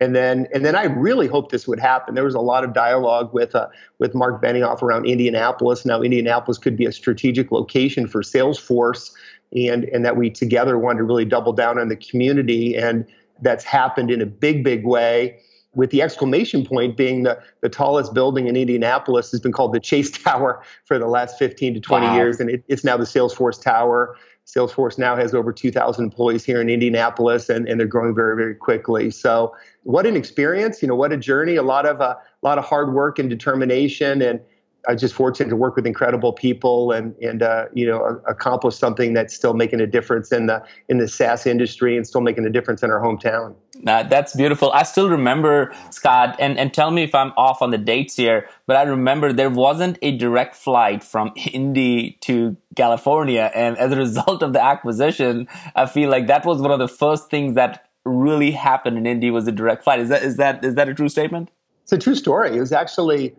And 0.00 0.16
then, 0.16 0.48
and 0.54 0.64
then 0.64 0.74
I 0.74 0.84
really 0.84 1.26
hoped 1.26 1.52
this 1.52 1.68
would 1.68 1.78
happen. 1.78 2.14
There 2.14 2.24
was 2.24 2.34
a 2.34 2.40
lot 2.40 2.64
of 2.64 2.72
dialogue 2.72 3.34
with 3.34 3.54
uh, 3.54 3.68
with 3.98 4.14
Mark 4.14 4.42
Benioff 4.42 4.82
around 4.82 5.06
Indianapolis. 5.06 5.84
Now, 5.84 6.00
Indianapolis 6.00 6.56
could 6.56 6.76
be 6.76 6.86
a 6.86 6.92
strategic 6.92 7.52
location 7.52 8.06
for 8.06 8.22
Salesforce, 8.22 9.12
and 9.54 9.84
and 9.84 10.04
that 10.04 10.16
we 10.16 10.30
together 10.30 10.78
wanted 10.78 10.98
to 10.98 11.04
really 11.04 11.26
double 11.26 11.52
down 11.52 11.78
on 11.78 11.88
the 11.88 11.96
community. 11.96 12.76
And 12.76 13.06
that's 13.42 13.64
happened 13.64 14.10
in 14.10 14.22
a 14.22 14.26
big, 14.26 14.64
big 14.64 14.86
way 14.86 15.38
with 15.74 15.90
the 15.90 16.02
exclamation 16.02 16.64
point 16.64 16.96
being 16.96 17.22
the, 17.22 17.38
the 17.60 17.68
tallest 17.68 18.12
building 18.12 18.48
in 18.48 18.56
Indianapolis 18.56 19.30
has 19.30 19.40
been 19.40 19.52
called 19.52 19.72
the 19.72 19.80
Chase 19.80 20.10
Tower 20.24 20.62
for 20.84 20.98
the 20.98 21.06
last 21.06 21.38
15 21.38 21.74
to 21.74 21.80
20 21.80 22.06
wow. 22.06 22.14
years, 22.14 22.40
and 22.40 22.50
it, 22.50 22.64
it's 22.68 22.84
now 22.84 22.96
the 22.96 23.04
Salesforce 23.04 23.60
Tower. 23.60 24.16
Salesforce 24.54 24.98
now 24.98 25.14
has 25.14 25.34
over 25.34 25.52
2,000 25.52 26.04
employees 26.04 26.44
here 26.44 26.60
in 26.60 26.68
Indianapolis, 26.68 27.48
and, 27.48 27.68
and 27.68 27.78
they're 27.78 27.86
growing 27.86 28.14
very, 28.14 28.34
very 28.34 28.54
quickly. 28.54 29.10
So, 29.10 29.54
what 29.84 30.06
an 30.06 30.16
experience! 30.16 30.82
You 30.82 30.88
know, 30.88 30.96
what 30.96 31.12
a 31.12 31.16
journey! 31.16 31.56
A 31.56 31.62
lot 31.62 31.86
of 31.86 32.00
uh, 32.00 32.16
a 32.42 32.46
lot 32.46 32.58
of 32.58 32.64
hard 32.64 32.92
work 32.92 33.18
and 33.18 33.30
determination, 33.30 34.20
and 34.22 34.40
I 34.88 34.92
was 34.92 35.00
just 35.00 35.14
fortunate 35.14 35.50
to 35.50 35.56
work 35.56 35.76
with 35.76 35.86
incredible 35.86 36.32
people 36.32 36.92
and 36.92 37.14
and 37.16 37.42
uh, 37.42 37.66
you 37.74 37.86
know 37.86 38.20
accomplish 38.26 38.76
something 38.76 39.12
that's 39.12 39.34
still 39.34 39.54
making 39.54 39.80
a 39.80 39.86
difference 39.86 40.32
in 40.32 40.46
the 40.46 40.62
in 40.88 40.98
the 40.98 41.08
SaaS 41.08 41.46
industry 41.46 41.96
and 41.96 42.06
still 42.06 42.20
making 42.20 42.46
a 42.46 42.50
difference 42.50 42.82
in 42.82 42.90
our 42.90 43.00
hometown. 43.00 43.54
Uh, 43.86 44.02
that's 44.04 44.34
beautiful. 44.34 44.70
I 44.72 44.82
still 44.82 45.08
remember 45.08 45.74
Scott, 45.90 46.36
and 46.38 46.58
and 46.58 46.72
tell 46.72 46.90
me 46.90 47.02
if 47.02 47.14
I'm 47.14 47.32
off 47.36 47.62
on 47.62 47.70
the 47.70 47.78
dates 47.78 48.16
here, 48.16 48.48
but 48.66 48.76
I 48.76 48.82
remember 48.82 49.32
there 49.32 49.50
wasn't 49.50 49.98
a 50.02 50.16
direct 50.16 50.56
flight 50.56 51.04
from 51.04 51.32
Indy 51.52 52.18
to 52.22 52.56
California, 52.76 53.50
and 53.54 53.76
as 53.78 53.92
a 53.92 53.96
result 53.96 54.42
of 54.42 54.52
the 54.52 54.62
acquisition, 54.62 55.48
I 55.74 55.86
feel 55.86 56.10
like 56.10 56.26
that 56.26 56.44
was 56.44 56.60
one 56.60 56.70
of 56.70 56.78
the 56.78 56.88
first 56.88 57.30
things 57.30 57.54
that 57.54 57.86
really 58.04 58.50
happened 58.50 58.96
in 58.96 59.06
Indy 59.06 59.30
was 59.30 59.46
a 59.46 59.52
direct 59.52 59.84
flight. 59.84 60.00
Is 60.00 60.08
that 60.08 60.22
is 60.22 60.36
that 60.36 60.64
is 60.64 60.74
that 60.74 60.88
a 60.88 60.94
true 60.94 61.08
statement? 61.08 61.50
It's 61.82 61.92
a 61.92 61.98
true 61.98 62.14
story. 62.14 62.56
It 62.56 62.60
was 62.60 62.72
actually 62.72 63.34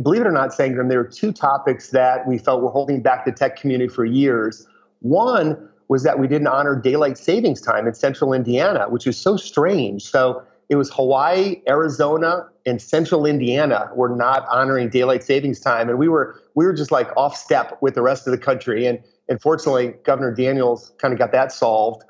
believe 0.00 0.22
it 0.22 0.26
or 0.26 0.32
not, 0.32 0.50
Sangram, 0.50 0.88
there 0.88 0.98
were 0.98 1.04
two 1.08 1.32
topics 1.32 1.90
that 1.90 2.26
we 2.26 2.38
felt 2.38 2.62
were 2.62 2.70
holding 2.70 3.02
back 3.02 3.24
the 3.24 3.32
tech 3.32 3.56
community 3.56 3.92
for 3.92 4.04
years. 4.04 4.66
One 5.00 5.68
was 5.88 6.04
that 6.04 6.18
we 6.18 6.26
didn't 6.26 6.46
honor 6.46 6.74
daylight 6.74 7.18
savings 7.18 7.60
time 7.60 7.86
in 7.86 7.94
central 7.94 8.32
Indiana, 8.32 8.86
which 8.88 9.06
is 9.06 9.18
so 9.18 9.36
strange. 9.36 10.04
So 10.04 10.42
it 10.70 10.76
was 10.76 10.90
Hawaii, 10.90 11.60
Arizona, 11.68 12.48
and 12.64 12.80
central 12.80 13.26
Indiana 13.26 13.90
were 13.94 14.08
not 14.08 14.46
honoring 14.48 14.88
daylight 14.88 15.22
savings 15.22 15.60
time. 15.60 15.90
And 15.90 15.98
we 15.98 16.08
were 16.08 16.40
we 16.54 16.64
were 16.64 16.72
just 16.72 16.90
like 16.90 17.14
off 17.16 17.36
step 17.36 17.76
with 17.82 17.94
the 17.94 18.02
rest 18.02 18.26
of 18.26 18.30
the 18.30 18.38
country. 18.38 18.86
And, 18.86 19.00
and 19.28 19.40
fortunately, 19.42 19.88
Governor 20.04 20.32
Daniels 20.32 20.92
kind 20.98 21.12
of 21.12 21.18
got 21.18 21.32
that 21.32 21.52
solved. 21.52 22.04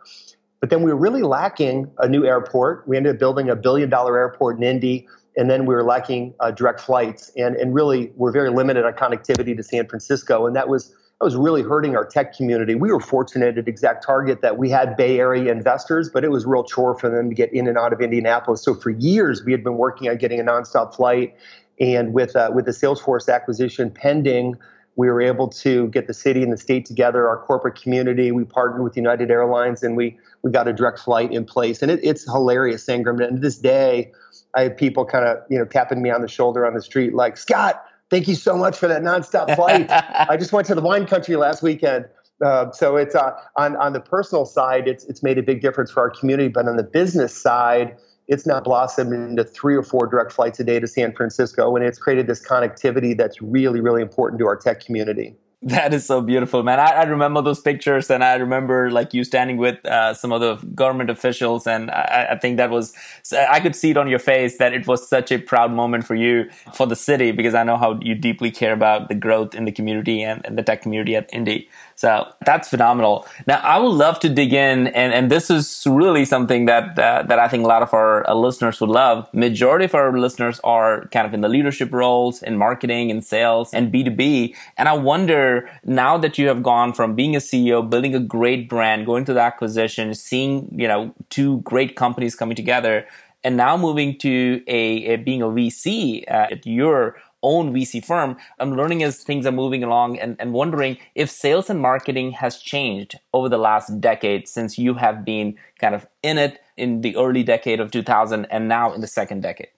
But 0.60 0.70
then 0.70 0.82
we 0.82 0.92
were 0.92 0.98
really 0.98 1.22
lacking 1.22 1.90
a 1.98 2.08
new 2.08 2.24
airport. 2.24 2.86
We 2.86 2.96
ended 2.96 3.16
up 3.16 3.18
building 3.18 3.50
a 3.50 3.56
billion 3.56 3.90
dollar 3.90 4.16
airport 4.16 4.58
in 4.58 4.62
Indy 4.62 5.08
and 5.36 5.50
then 5.50 5.66
we 5.66 5.74
were 5.74 5.84
lacking 5.84 6.34
uh, 6.40 6.50
direct 6.50 6.80
flights 6.80 7.30
and, 7.36 7.56
and 7.56 7.74
really 7.74 8.12
we're 8.16 8.32
very 8.32 8.50
limited 8.50 8.84
on 8.84 8.92
connectivity 8.92 9.56
to 9.56 9.62
San 9.62 9.86
Francisco. 9.86 10.46
And 10.46 10.54
that 10.56 10.68
was 10.68 10.94
that 11.22 11.26
was 11.26 11.36
really 11.36 11.62
hurting 11.62 11.94
our 11.94 12.04
tech 12.04 12.36
community. 12.36 12.74
We 12.74 12.90
were 12.90 12.98
fortunate 12.98 13.56
at 13.56 13.68
Exact 13.68 14.04
Target 14.04 14.42
that 14.42 14.58
we 14.58 14.68
had 14.68 14.96
Bay 14.96 15.20
Area 15.20 15.52
investors, 15.52 16.10
but 16.12 16.24
it 16.24 16.32
was 16.32 16.44
real 16.44 16.64
chore 16.64 16.98
for 16.98 17.08
them 17.08 17.28
to 17.28 17.34
get 17.34 17.52
in 17.52 17.68
and 17.68 17.78
out 17.78 17.92
of 17.92 18.00
Indianapolis. 18.00 18.60
So 18.60 18.74
for 18.74 18.90
years, 18.90 19.44
we 19.44 19.52
had 19.52 19.62
been 19.62 19.76
working 19.76 20.08
on 20.08 20.16
getting 20.16 20.40
a 20.40 20.42
nonstop 20.42 20.96
flight. 20.96 21.36
And 21.78 22.12
with, 22.12 22.34
uh, 22.34 22.50
with 22.52 22.64
the 22.64 22.72
Salesforce 22.72 23.32
acquisition 23.32 23.88
pending, 23.88 24.56
we 24.96 25.08
were 25.08 25.22
able 25.22 25.46
to 25.48 25.86
get 25.88 26.08
the 26.08 26.12
city 26.12 26.42
and 26.42 26.52
the 26.52 26.56
state 26.56 26.86
together, 26.86 27.28
our 27.28 27.38
corporate 27.38 27.80
community. 27.80 28.32
We 28.32 28.44
partnered 28.44 28.82
with 28.82 28.96
United 28.96 29.30
Airlines 29.30 29.84
and 29.84 29.96
we, 29.96 30.18
we 30.42 30.50
got 30.50 30.66
a 30.66 30.72
direct 30.72 30.98
flight 30.98 31.30
in 31.30 31.44
place. 31.44 31.82
And 31.82 31.90
it, 31.92 32.00
it's 32.02 32.24
hilarious, 32.24 32.84
Sangram. 32.84 33.24
And 33.24 33.36
to 33.36 33.40
this 33.40 33.58
day, 33.58 34.10
I 34.54 34.62
have 34.62 34.76
people 34.76 35.04
kind 35.04 35.24
of, 35.24 35.38
you 35.48 35.58
know, 35.58 35.64
tapping 35.64 36.02
me 36.02 36.10
on 36.10 36.20
the 36.20 36.28
shoulder 36.28 36.66
on 36.66 36.74
the 36.74 36.82
street 36.82 37.14
like, 37.14 37.36
Scott, 37.36 37.84
thank 38.10 38.28
you 38.28 38.34
so 38.34 38.56
much 38.56 38.76
for 38.76 38.86
that 38.88 39.02
nonstop 39.02 39.54
flight. 39.56 39.86
I 39.90 40.36
just 40.36 40.52
went 40.52 40.66
to 40.68 40.74
the 40.74 40.82
wine 40.82 41.06
country 41.06 41.36
last 41.36 41.62
weekend. 41.62 42.06
Uh, 42.44 42.70
so 42.72 42.96
it's 42.96 43.14
uh, 43.14 43.32
on 43.56 43.76
on 43.76 43.92
the 43.92 44.00
personal 44.00 44.44
side, 44.44 44.88
it's 44.88 45.04
it's 45.04 45.22
made 45.22 45.38
a 45.38 45.42
big 45.42 45.60
difference 45.62 45.90
for 45.90 46.00
our 46.00 46.10
community. 46.10 46.48
But 46.48 46.66
on 46.66 46.76
the 46.76 46.82
business 46.82 47.36
side, 47.36 47.96
it's 48.26 48.46
now 48.46 48.60
blossomed 48.60 49.12
into 49.12 49.44
three 49.44 49.76
or 49.76 49.82
four 49.82 50.06
direct 50.06 50.32
flights 50.32 50.58
a 50.58 50.64
day 50.64 50.80
to 50.80 50.88
San 50.88 51.14
Francisco, 51.14 51.76
and 51.76 51.84
it's 51.84 51.98
created 51.98 52.26
this 52.26 52.44
connectivity 52.44 53.16
that's 53.16 53.40
really 53.40 53.80
really 53.80 54.02
important 54.02 54.40
to 54.40 54.46
our 54.46 54.56
tech 54.56 54.84
community. 54.84 55.36
That 55.72 55.94
is 55.94 56.04
so 56.04 56.20
beautiful, 56.20 56.64
man. 56.64 56.80
I, 56.80 56.90
I, 56.90 57.02
remember 57.04 57.40
those 57.40 57.60
pictures, 57.60 58.10
and 58.10 58.24
I 58.24 58.34
remember 58.34 58.90
like 58.90 59.14
you 59.14 59.22
standing 59.22 59.58
with 59.58 59.84
uh, 59.86 60.12
some 60.12 60.32
of 60.32 60.40
the 60.40 60.56
government 60.74 61.08
officials, 61.08 61.68
and 61.68 61.88
I, 61.88 62.30
I, 62.32 62.36
think 62.36 62.56
that 62.56 62.68
was 62.68 62.92
I 63.32 63.60
could 63.60 63.76
see 63.76 63.90
it 63.90 63.96
on 63.96 64.08
your 64.08 64.18
face 64.18 64.58
that 64.58 64.72
it 64.72 64.88
was 64.88 65.08
such 65.08 65.30
a 65.30 65.38
proud 65.38 65.70
moment 65.70 66.04
for 66.04 66.16
you 66.16 66.50
for 66.74 66.88
the 66.88 66.96
city 66.96 67.30
because 67.30 67.54
I 67.54 67.62
know 67.62 67.76
how 67.76 68.00
you 68.02 68.16
deeply 68.16 68.50
care 68.50 68.72
about 68.72 69.08
the 69.08 69.14
growth 69.14 69.54
in 69.54 69.64
the 69.64 69.70
community 69.70 70.24
and, 70.24 70.44
and 70.44 70.58
the 70.58 70.64
tech 70.64 70.82
community 70.82 71.14
at 71.14 71.32
Indy. 71.32 71.68
So 71.94 72.32
that's 72.44 72.68
phenomenal. 72.68 73.26
Now 73.46 73.60
I 73.62 73.78
would 73.78 73.92
love 73.92 74.18
to 74.20 74.28
dig 74.28 74.52
in, 74.52 74.88
and, 74.88 75.12
and 75.12 75.30
this 75.30 75.50
is 75.50 75.86
really 75.88 76.24
something 76.24 76.66
that 76.66 76.96
that 76.96 77.38
I 77.38 77.48
think 77.48 77.64
a 77.64 77.68
lot 77.68 77.82
of 77.82 77.94
our 77.94 78.28
uh, 78.28 78.34
listeners 78.34 78.80
would 78.80 78.90
love. 78.90 79.28
Majority 79.32 79.84
of 79.84 79.94
our 79.94 80.18
listeners 80.18 80.60
are 80.64 81.06
kind 81.06 81.26
of 81.26 81.34
in 81.34 81.40
the 81.40 81.48
leadership 81.48 81.92
roles 81.92 82.42
in 82.42 82.56
marketing 82.56 83.10
and 83.10 83.24
sales 83.24 83.72
and 83.72 83.92
B 83.92 84.04
two 84.04 84.10
B, 84.10 84.54
and 84.76 84.88
I 84.88 84.94
wonder 84.94 85.70
now 85.84 86.18
that 86.18 86.38
you 86.38 86.48
have 86.48 86.62
gone 86.62 86.92
from 86.92 87.14
being 87.14 87.36
a 87.36 87.40
CEO, 87.40 87.88
building 87.88 88.14
a 88.14 88.20
great 88.20 88.68
brand, 88.68 89.06
going 89.06 89.24
to 89.26 89.34
the 89.34 89.40
acquisition, 89.40 90.14
seeing 90.14 90.68
you 90.76 90.88
know 90.88 91.14
two 91.30 91.60
great 91.60 91.96
companies 91.96 92.34
coming 92.34 92.56
together, 92.56 93.06
and 93.44 93.56
now 93.56 93.76
moving 93.76 94.18
to 94.18 94.62
a, 94.66 95.14
a 95.14 95.16
being 95.16 95.42
a 95.42 95.46
VC 95.46 96.24
uh, 96.28 96.48
at 96.50 96.66
your 96.66 97.16
own 97.42 97.72
VC 97.72 98.04
firm, 98.04 98.36
I'm 98.58 98.76
learning 98.76 99.02
as 99.02 99.22
things 99.22 99.46
are 99.46 99.52
moving 99.52 99.82
along 99.82 100.18
and, 100.18 100.36
and 100.38 100.52
wondering 100.52 100.98
if 101.14 101.30
sales 101.30 101.68
and 101.68 101.80
marketing 101.80 102.32
has 102.32 102.58
changed 102.58 103.18
over 103.32 103.48
the 103.48 103.58
last 103.58 104.00
decade 104.00 104.48
since 104.48 104.78
you 104.78 104.94
have 104.94 105.24
been 105.24 105.56
kind 105.78 105.94
of 105.94 106.06
in 106.22 106.38
it 106.38 106.60
in 106.76 107.00
the 107.02 107.16
early 107.16 107.42
decade 107.42 107.80
of 107.80 107.90
2000 107.90 108.46
and 108.46 108.68
now 108.68 108.92
in 108.92 109.00
the 109.00 109.06
second 109.06 109.42
decade. 109.42 109.68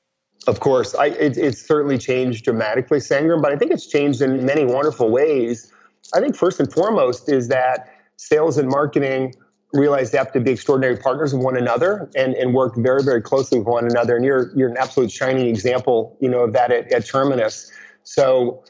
Of 0.46 0.60
course, 0.60 0.94
I, 0.94 1.06
it, 1.06 1.38
it's 1.38 1.66
certainly 1.66 1.98
changed 1.98 2.44
dramatically, 2.44 2.98
Sangram, 2.98 3.40
but 3.40 3.52
I 3.52 3.56
think 3.56 3.72
it's 3.72 3.86
changed 3.86 4.20
in 4.20 4.44
many 4.44 4.64
wonderful 4.64 5.10
ways. 5.10 5.72
I 6.12 6.20
think 6.20 6.36
first 6.36 6.60
and 6.60 6.70
foremost 6.70 7.30
is 7.30 7.48
that 7.48 7.88
sales 8.16 8.58
and 8.58 8.68
marketing 8.68 9.34
realize 9.74 10.12
they 10.12 10.18
have 10.18 10.32
to 10.32 10.40
be 10.40 10.52
extraordinary 10.52 10.96
partners 10.96 11.32
of 11.32 11.40
one 11.40 11.56
another 11.56 12.08
and, 12.14 12.34
and 12.34 12.54
work 12.54 12.76
very, 12.76 13.02
very 13.02 13.20
closely 13.20 13.58
with 13.58 13.66
one 13.66 13.84
another. 13.84 14.16
And 14.16 14.24
you're 14.24 14.50
you're 14.56 14.68
an 14.70 14.76
absolute 14.78 15.10
shining 15.10 15.48
example, 15.48 16.16
you 16.20 16.28
know, 16.28 16.40
of 16.44 16.52
that 16.54 16.70
at, 16.70 16.90
at 16.92 17.06
Terminus. 17.06 17.70
So 18.04 18.64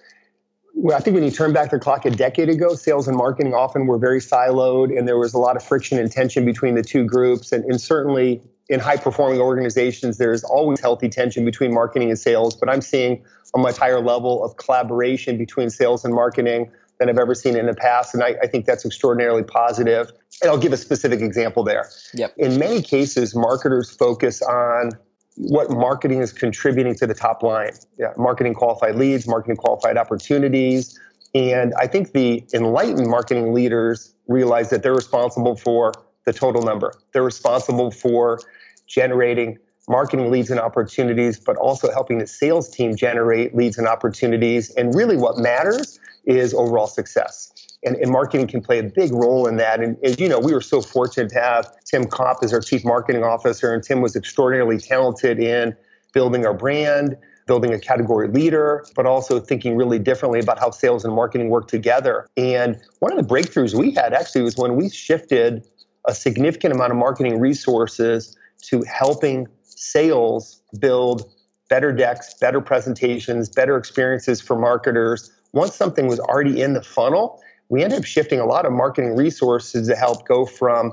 well, 0.76 0.96
I 0.96 1.00
think 1.00 1.14
when 1.14 1.22
you 1.22 1.30
turn 1.30 1.52
back 1.52 1.70
the 1.70 1.78
clock 1.78 2.04
a 2.04 2.10
decade 2.10 2.48
ago, 2.48 2.74
sales 2.74 3.06
and 3.06 3.16
marketing 3.16 3.54
often 3.54 3.86
were 3.86 3.98
very 3.98 4.18
siloed, 4.18 4.96
and 4.96 5.06
there 5.06 5.18
was 5.18 5.32
a 5.32 5.38
lot 5.38 5.56
of 5.56 5.62
friction 5.62 5.98
and 5.98 6.10
tension 6.10 6.44
between 6.44 6.74
the 6.74 6.82
two 6.82 7.04
groups. 7.04 7.52
And, 7.52 7.64
and 7.66 7.80
certainly 7.80 8.42
in 8.68 8.80
high 8.80 8.96
performing 8.96 9.40
organizations, 9.40 10.18
there's 10.18 10.42
always 10.42 10.80
healthy 10.80 11.08
tension 11.08 11.44
between 11.44 11.72
marketing 11.72 12.08
and 12.08 12.18
sales. 12.18 12.56
But 12.56 12.68
I'm 12.68 12.80
seeing 12.80 13.22
a 13.54 13.58
much 13.58 13.76
higher 13.76 14.00
level 14.00 14.44
of 14.44 14.56
collaboration 14.56 15.38
between 15.38 15.70
sales 15.70 16.04
and 16.04 16.12
marketing 16.12 16.72
than 16.98 17.08
I've 17.08 17.18
ever 17.18 17.34
seen 17.34 17.56
in 17.56 17.66
the 17.66 17.74
past. 17.74 18.14
And 18.14 18.22
I, 18.22 18.36
I, 18.42 18.46
think 18.46 18.66
that's 18.66 18.84
extraordinarily 18.84 19.42
positive. 19.42 20.12
And 20.42 20.50
I'll 20.50 20.58
give 20.58 20.72
a 20.72 20.76
specific 20.76 21.20
example 21.20 21.64
there. 21.64 21.88
Yep. 22.14 22.34
In 22.36 22.58
many 22.58 22.82
cases, 22.82 23.34
marketers 23.34 23.90
focus 23.90 24.42
on 24.42 24.92
what 25.36 25.70
marketing 25.70 26.20
is 26.20 26.32
contributing 26.32 26.94
to 26.96 27.06
the 27.06 27.14
top 27.14 27.42
line. 27.42 27.72
Yeah, 27.98 28.12
marketing 28.16 28.54
qualified 28.54 28.94
leads, 28.94 29.26
marketing 29.26 29.56
qualified 29.56 29.96
opportunities. 29.96 30.98
And 31.34 31.74
I 31.78 31.88
think 31.88 32.12
the 32.12 32.44
enlightened 32.54 33.08
marketing 33.08 33.52
leaders 33.52 34.14
realize 34.28 34.70
that 34.70 34.82
they're 34.82 34.94
responsible 34.94 35.56
for 35.56 35.92
the 36.24 36.32
total 36.32 36.62
number. 36.62 36.94
They're 37.12 37.24
responsible 37.24 37.90
for 37.90 38.40
generating 38.86 39.58
marketing 39.88 40.30
leads 40.30 40.50
and 40.50 40.60
opportunities, 40.60 41.38
but 41.38 41.56
also 41.56 41.90
helping 41.90 42.18
the 42.18 42.26
sales 42.26 42.70
team 42.70 42.96
generate 42.96 43.54
leads 43.54 43.76
and 43.76 43.86
opportunities. 43.86 44.70
And 44.70 44.94
really, 44.94 45.16
what 45.16 45.36
matters 45.36 45.98
is 46.26 46.54
overall 46.54 46.86
success. 46.86 47.52
And, 47.84 47.96
and, 47.96 48.10
marketing 48.10 48.46
can 48.46 48.62
play 48.62 48.78
a 48.78 48.82
big 48.82 49.12
role 49.12 49.46
in 49.46 49.56
that. 49.56 49.82
And 49.82 49.96
as 50.02 50.18
you 50.18 50.26
know, 50.26 50.40
we 50.40 50.54
were 50.54 50.62
so 50.62 50.80
fortunate 50.80 51.28
to 51.30 51.40
have 51.40 51.70
Tim 51.84 52.06
Kopp 52.06 52.38
as 52.42 52.52
our 52.52 52.60
chief 52.60 52.82
marketing 52.82 53.22
officer, 53.22 53.74
and 53.74 53.82
Tim 53.82 54.00
was 54.00 54.16
extraordinarily 54.16 54.78
talented 54.78 55.38
in 55.38 55.76
building 56.14 56.46
our 56.46 56.54
brand, 56.54 57.16
building 57.46 57.74
a 57.74 57.78
category 57.78 58.28
leader, 58.28 58.86
but 58.96 59.04
also 59.04 59.38
thinking 59.38 59.76
really 59.76 59.98
differently 59.98 60.40
about 60.40 60.58
how 60.58 60.70
sales 60.70 61.04
and 61.04 61.14
marketing 61.14 61.50
work 61.50 61.68
together. 61.68 62.26
And 62.36 62.80
one 63.00 63.12
of 63.12 63.18
the 63.18 63.34
breakthroughs 63.34 63.74
we 63.74 63.90
had 63.90 64.14
actually 64.14 64.42
was 64.42 64.56
when 64.56 64.76
we 64.76 64.88
shifted 64.88 65.66
a 66.06 66.14
significant 66.14 66.74
amount 66.74 66.92
of 66.92 66.96
marketing 66.96 67.38
resources 67.38 68.36
to 68.62 68.82
helping 68.84 69.46
sales 69.62 70.62
build 70.78 71.30
better 71.68 71.92
decks, 71.92 72.34
better 72.34 72.60
presentations, 72.60 73.48
better 73.48 73.76
experiences 73.76 74.40
for 74.40 74.56
marketers. 74.58 75.32
Once 75.54 75.74
something 75.74 76.06
was 76.06 76.20
already 76.20 76.60
in 76.60 76.74
the 76.74 76.82
funnel, 76.82 77.40
we 77.68 77.82
ended 77.82 78.00
up 78.00 78.04
shifting 78.04 78.40
a 78.40 78.44
lot 78.44 78.66
of 78.66 78.72
marketing 78.72 79.16
resources 79.16 79.88
to 79.88 79.96
help 79.96 80.26
go 80.26 80.44
from 80.44 80.92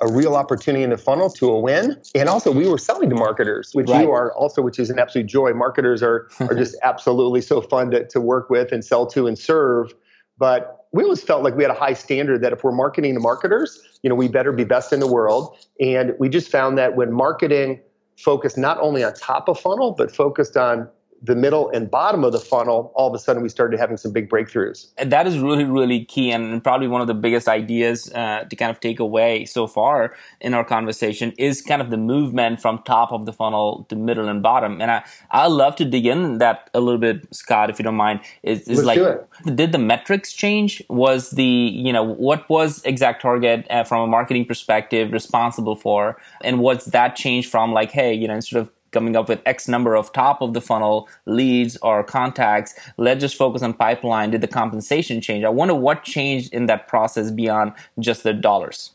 a 0.00 0.10
real 0.10 0.36
opportunity 0.36 0.84
in 0.84 0.90
the 0.90 0.96
funnel 0.96 1.28
to 1.28 1.50
a 1.50 1.58
win. 1.58 2.00
And 2.14 2.28
also 2.28 2.50
we 2.50 2.68
were 2.68 2.78
selling 2.78 3.10
to 3.10 3.14
marketers, 3.14 3.70
which 3.72 3.88
right. 3.88 4.02
you 4.02 4.10
are 4.10 4.32
also, 4.34 4.62
which 4.62 4.78
is 4.78 4.90
an 4.90 4.98
absolute 4.98 5.26
joy. 5.26 5.52
Marketers 5.52 6.02
are 6.02 6.28
are 6.40 6.54
just 6.54 6.76
absolutely 6.82 7.40
so 7.40 7.60
fun 7.60 7.90
to, 7.90 8.06
to 8.08 8.20
work 8.20 8.48
with 8.48 8.72
and 8.72 8.84
sell 8.84 9.06
to 9.08 9.26
and 9.26 9.38
serve. 9.38 9.92
But 10.38 10.86
we 10.92 11.04
always 11.04 11.22
felt 11.22 11.42
like 11.42 11.56
we 11.56 11.62
had 11.62 11.70
a 11.70 11.78
high 11.78 11.92
standard 11.94 12.42
that 12.42 12.52
if 12.52 12.64
we're 12.64 12.72
marketing 12.72 13.14
to 13.14 13.20
marketers, 13.20 13.80
you 14.02 14.10
know, 14.10 14.14
we 14.14 14.28
better 14.28 14.52
be 14.52 14.64
best 14.64 14.92
in 14.92 15.00
the 15.00 15.10
world. 15.10 15.56
And 15.80 16.14
we 16.18 16.28
just 16.28 16.50
found 16.50 16.76
that 16.78 16.96
when 16.96 17.12
marketing 17.12 17.80
focused 18.18 18.58
not 18.58 18.78
only 18.80 19.02
on 19.02 19.14
top 19.14 19.48
of 19.48 19.58
funnel, 19.58 19.92
but 19.92 20.14
focused 20.14 20.56
on 20.56 20.88
the 21.22 21.36
middle 21.36 21.70
and 21.70 21.88
bottom 21.88 22.24
of 22.24 22.32
the 22.32 22.40
funnel, 22.40 22.92
all 22.96 23.08
of 23.08 23.14
a 23.14 23.18
sudden 23.18 23.42
we 23.42 23.48
started 23.48 23.78
having 23.78 23.96
some 23.96 24.12
big 24.12 24.28
breakthroughs. 24.28 24.88
And 24.98 25.12
that 25.12 25.26
is 25.26 25.38
really, 25.38 25.64
really 25.64 26.04
key 26.04 26.32
and 26.32 26.62
probably 26.62 26.88
one 26.88 27.00
of 27.00 27.06
the 27.06 27.14
biggest 27.14 27.48
ideas 27.48 28.12
uh, 28.12 28.44
to 28.44 28.56
kind 28.56 28.70
of 28.70 28.80
take 28.80 28.98
away 28.98 29.44
so 29.44 29.68
far 29.68 30.14
in 30.40 30.52
our 30.52 30.64
conversation 30.64 31.32
is 31.38 31.62
kind 31.62 31.80
of 31.80 31.90
the 31.90 31.96
movement 31.96 32.60
from 32.60 32.82
top 32.82 33.12
of 33.12 33.24
the 33.24 33.32
funnel 33.32 33.86
to 33.88 33.94
middle 33.94 34.28
and 34.28 34.42
bottom. 34.42 34.80
And 34.80 34.90
I, 34.90 35.04
I 35.30 35.46
love 35.46 35.76
to 35.76 35.84
dig 35.84 36.06
in 36.06 36.38
that 36.38 36.68
a 36.74 36.80
little 36.80 36.98
bit, 36.98 37.32
Scott, 37.32 37.70
if 37.70 37.78
you 37.78 37.84
don't 37.84 37.94
mind. 37.94 38.20
Is, 38.42 38.66
is 38.66 38.84
like, 38.84 38.98
did 39.44 39.70
the 39.70 39.78
metrics 39.78 40.32
change? 40.32 40.82
Was 40.88 41.30
the, 41.30 41.44
you 41.44 41.92
know, 41.92 42.02
what 42.02 42.48
was 42.48 42.82
Exact 42.84 43.22
Target 43.22 43.66
uh, 43.70 43.84
from 43.84 44.02
a 44.02 44.06
marketing 44.08 44.44
perspective 44.44 45.12
responsible 45.12 45.76
for? 45.76 46.20
And 46.42 46.58
what's 46.58 46.86
that 46.86 47.14
change 47.14 47.48
from 47.48 47.72
like, 47.72 47.92
hey, 47.92 48.12
you 48.12 48.26
know, 48.26 48.34
instead 48.34 48.58
of 48.58 48.70
coming 48.92 49.16
up 49.16 49.28
with 49.28 49.40
X 49.46 49.68
number 49.68 49.96
of 49.96 50.12
top 50.12 50.40
of 50.40 50.54
the 50.54 50.60
funnel 50.60 51.08
leads 51.26 51.76
or 51.78 52.04
contacts. 52.04 52.74
Let's 52.96 53.20
just 53.20 53.36
focus 53.36 53.62
on 53.62 53.74
pipeline. 53.74 54.30
Did 54.30 54.40
the 54.40 54.48
compensation 54.48 55.20
change? 55.20 55.44
I 55.44 55.48
wonder 55.48 55.74
what 55.74 56.04
changed 56.04 56.52
in 56.52 56.66
that 56.66 56.88
process 56.88 57.30
beyond 57.30 57.72
just 57.98 58.22
the 58.22 58.32
dollars. 58.32 58.94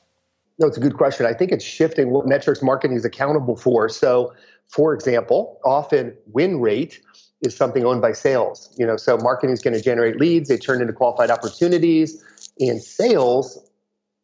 No, 0.59 0.67
it's 0.67 0.77
a 0.77 0.81
good 0.81 0.95
question. 0.95 1.25
I 1.25 1.33
think 1.33 1.51
it's 1.51 1.63
shifting 1.63 2.09
what 2.09 2.25
metrics 2.25 2.63
marketing 2.63 2.97
is 2.97 3.05
accountable 3.05 3.55
for. 3.55 3.89
So, 3.89 4.33
for 4.67 4.93
example, 4.93 5.59
often 5.63 6.15
win 6.27 6.59
rate 6.59 7.01
is 7.41 7.55
something 7.55 7.85
owned 7.85 8.01
by 8.01 8.11
sales. 8.13 8.73
You 8.77 8.85
know, 8.87 8.97
so 8.97 9.17
marketing 9.17 9.53
is 9.53 9.61
going 9.61 9.75
to 9.75 9.81
generate 9.81 10.19
leads, 10.19 10.49
they 10.49 10.57
turn 10.57 10.81
into 10.81 10.93
qualified 10.93 11.29
opportunities. 11.29 12.23
In 12.57 12.79
sales, 12.79 13.69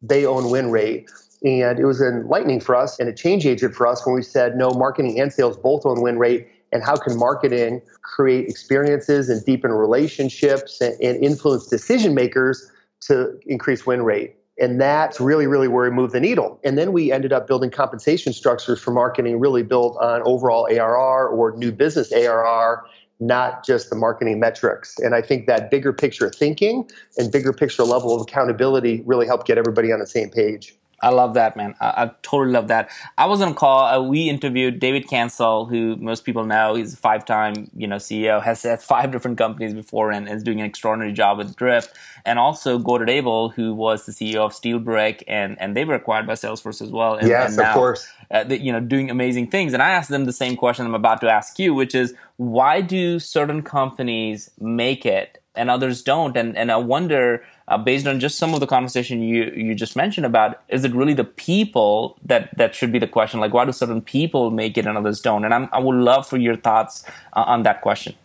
they 0.01 0.25
own 0.25 0.49
win 0.49 0.71
rate. 0.71 1.09
And 1.43 1.77
it 1.77 1.85
was 1.85 2.01
enlightening 2.01 2.61
for 2.61 2.75
us 2.75 2.99
and 2.99 3.09
a 3.09 3.13
change 3.13 3.45
agent 3.45 3.75
for 3.75 3.85
us 3.85 4.05
when 4.05 4.15
we 4.15 4.21
said, 4.21 4.55
no, 4.55 4.69
marketing 4.71 5.19
and 5.19 5.31
sales 5.31 5.57
both 5.57 5.85
on 5.85 6.01
win 6.01 6.17
rate. 6.17 6.47
And 6.71 6.83
how 6.83 6.95
can 6.95 7.17
marketing 7.17 7.81
create 8.01 8.49
experiences 8.49 9.29
and 9.29 9.43
deepen 9.45 9.71
relationships 9.71 10.79
and, 10.81 10.99
and 11.01 11.23
influence 11.23 11.67
decision 11.67 12.15
makers 12.15 12.71
to 13.01 13.37
increase 13.45 13.85
win 13.85 14.03
rate? 14.03 14.35
And 14.59 14.79
that's 14.79 15.19
really, 15.19 15.47
really 15.47 15.67
where 15.67 15.89
we 15.89 15.95
moved 15.95 16.13
the 16.13 16.19
needle. 16.19 16.59
And 16.63 16.77
then 16.77 16.93
we 16.93 17.11
ended 17.11 17.33
up 17.33 17.47
building 17.47 17.71
compensation 17.71 18.33
structures 18.33 18.79
for 18.79 18.91
marketing, 18.91 19.39
really 19.39 19.63
built 19.63 19.97
on 19.99 20.21
overall 20.25 20.67
ARR 20.71 21.27
or 21.27 21.57
new 21.57 21.71
business 21.71 22.11
ARR 22.11 22.83
not 23.19 23.65
just 23.65 23.89
the 23.89 23.95
marketing 23.95 24.39
metrics. 24.39 24.99
And 24.99 25.15
I 25.15 25.21
think 25.21 25.47
that 25.47 25.71
bigger 25.71 25.93
picture 25.93 26.29
thinking 26.29 26.89
and 27.17 27.31
bigger 27.31 27.53
picture 27.53 27.83
level 27.83 28.13
of 28.13 28.21
accountability 28.21 29.01
really 29.05 29.25
helped 29.25 29.47
get 29.47 29.57
everybody 29.57 29.91
on 29.93 29.99
the 29.99 30.07
same 30.07 30.29
page. 30.29 30.75
I 31.03 31.09
love 31.09 31.33
that, 31.33 31.57
man. 31.57 31.75
I, 31.81 32.03
I, 32.03 32.11
totally 32.21 32.53
love 32.53 32.69
that. 32.69 32.89
I 33.17 33.25
was 33.25 33.41
on 33.41 33.49
a 33.49 33.53
call. 33.53 33.83
Uh, 33.83 34.01
we 34.01 34.29
interviewed 34.29 34.79
David 34.79 35.09
Cancel, 35.09 35.65
who 35.65 35.97
most 35.97 36.23
people 36.23 36.45
know. 36.45 36.75
He's 36.75 36.93
a 36.93 36.97
five-time, 36.97 37.69
you 37.75 37.87
know, 37.87 37.97
CEO. 37.97 38.41
Has 38.41 38.63
had 38.63 38.81
five 38.81 39.11
different 39.11 39.37
companies 39.37 39.73
before, 39.73 40.11
and 40.11 40.29
is 40.29 40.43
doing 40.43 40.61
an 40.61 40.65
extraordinary 40.65 41.11
job 41.11 41.39
with 41.39 41.57
Drift. 41.57 41.93
And 42.25 42.39
also 42.39 42.79
Godard 42.79 43.09
Abel, 43.09 43.49
who 43.49 43.73
was 43.73 44.05
the 44.05 44.13
CEO 44.13 44.45
of 44.45 44.53
SteelBrick, 44.53 45.23
and 45.27 45.59
and 45.59 45.75
they 45.75 45.83
were 45.83 45.95
acquired 45.95 46.25
by 46.25 46.33
Salesforce 46.33 46.81
as 46.81 46.89
well. 46.89 47.15
And, 47.15 47.27
yes, 47.27 47.49
and 47.49 47.57
now, 47.57 47.69
of 47.69 47.75
course. 47.75 48.07
Uh, 48.31 48.45
you 48.49 48.71
know, 48.71 48.79
doing 48.79 49.11
amazing 49.11 49.47
things. 49.47 49.73
And 49.73 49.83
I 49.83 49.91
asked 49.91 50.09
them 50.09 50.23
the 50.23 50.33
same 50.33 50.55
question 50.55 50.85
I'm 50.85 50.95
about 50.95 51.19
to 51.21 51.29
ask 51.29 51.59
you, 51.59 51.73
which 51.73 51.93
is 51.93 52.15
why 52.37 52.79
do 52.79 53.19
certain 53.19 53.61
companies 53.61 54.49
make 54.59 55.05
it 55.05 55.43
and 55.53 55.69
others 55.69 56.01
don't? 56.01 56.37
And 56.37 56.57
and 56.57 56.71
I 56.71 56.77
wonder 56.77 57.43
uh, 57.67 57.77
based 57.77 58.07
on 58.07 58.19
just 58.19 58.37
some 58.37 58.53
of 58.53 58.59
the 58.59 58.67
conversation 58.67 59.21
you 59.21 59.45
you 59.55 59.75
just 59.75 59.95
mentioned 59.95 60.25
about 60.25 60.61
is 60.69 60.83
it 60.83 60.93
really 60.93 61.13
the 61.13 61.23
people 61.23 62.17
that 62.23 62.55
that 62.57 62.75
should 62.75 62.91
be 62.91 62.99
the 62.99 63.07
question? 63.07 63.39
Like 63.39 63.53
why 63.53 63.65
do 63.65 63.71
certain 63.71 64.01
people 64.01 64.51
make 64.51 64.77
it 64.77 64.85
and 64.85 64.97
others 64.97 65.21
don't? 65.21 65.45
And 65.45 65.53
I'm, 65.53 65.69
i 65.71 65.79
would 65.79 65.95
love 65.95 66.27
for 66.27 66.37
your 66.37 66.55
thoughts 66.55 67.03
uh, 67.33 67.43
on 67.47 67.63
that 67.63 67.81
question. 67.81 68.15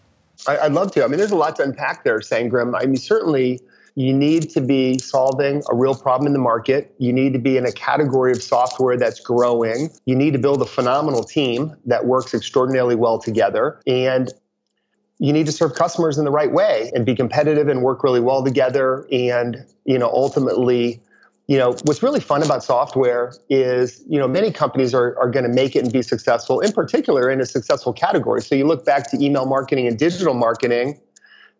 I, 0.46 0.64
would 0.64 0.74
love 0.74 0.92
to. 0.92 1.04
I 1.04 1.08
mean 1.08 1.18
there's 1.18 1.30
a 1.30 1.36
lot 1.36 1.56
to 1.56 1.62
unpack 1.62 2.04
there 2.04 2.18
sangram. 2.20 2.78
I 2.80 2.86
mean 2.86 2.96
certainly 2.96 3.60
you 3.94 4.12
need 4.12 4.48
to 4.50 4.60
be 4.60 4.96
solving 4.98 5.60
a 5.68 5.74
real 5.74 5.94
problem 5.94 6.28
in 6.28 6.32
the 6.32 6.38
market. 6.38 6.94
You 6.98 7.12
need 7.12 7.32
to 7.32 7.40
be 7.40 7.56
in 7.56 7.66
a 7.66 7.72
category 7.72 8.30
of 8.30 8.40
software 8.40 8.96
that's 8.96 9.18
growing. 9.18 9.90
You 10.06 10.14
need 10.14 10.34
to 10.34 10.38
build 10.38 10.62
a 10.62 10.66
phenomenal 10.66 11.24
team 11.24 11.74
that 11.84 12.06
works 12.06 12.32
extraordinarily 12.32 12.94
well 12.94 13.18
together. 13.18 13.80
And 13.88 14.32
you 15.18 15.32
need 15.32 15.46
to 15.46 15.52
serve 15.52 15.74
customers 15.74 16.16
in 16.18 16.24
the 16.24 16.30
right 16.30 16.52
way 16.52 16.90
and 16.94 17.04
be 17.04 17.14
competitive 17.14 17.68
and 17.68 17.82
work 17.82 18.04
really 18.04 18.20
well 18.20 18.44
together. 18.44 19.06
And 19.10 19.64
you 19.84 19.98
know 19.98 20.08
ultimately 20.08 21.00
you 21.46 21.56
know 21.56 21.76
what's 21.84 22.02
really 22.02 22.20
fun 22.20 22.42
about 22.42 22.62
software 22.62 23.32
is 23.48 24.04
you 24.08 24.18
know 24.18 24.28
many 24.28 24.52
companies 24.52 24.94
are, 24.94 25.18
are 25.18 25.30
going 25.30 25.44
to 25.44 25.52
make 25.52 25.74
it 25.74 25.82
and 25.84 25.92
be 25.92 26.02
successful 26.02 26.60
in 26.60 26.72
particular 26.72 27.30
in 27.30 27.40
a 27.40 27.46
successful 27.46 27.92
category. 27.92 28.42
So 28.42 28.54
you 28.54 28.66
look 28.66 28.84
back 28.84 29.10
to 29.10 29.24
email 29.24 29.46
marketing 29.46 29.86
and 29.86 29.98
digital 29.98 30.34
marketing 30.34 31.00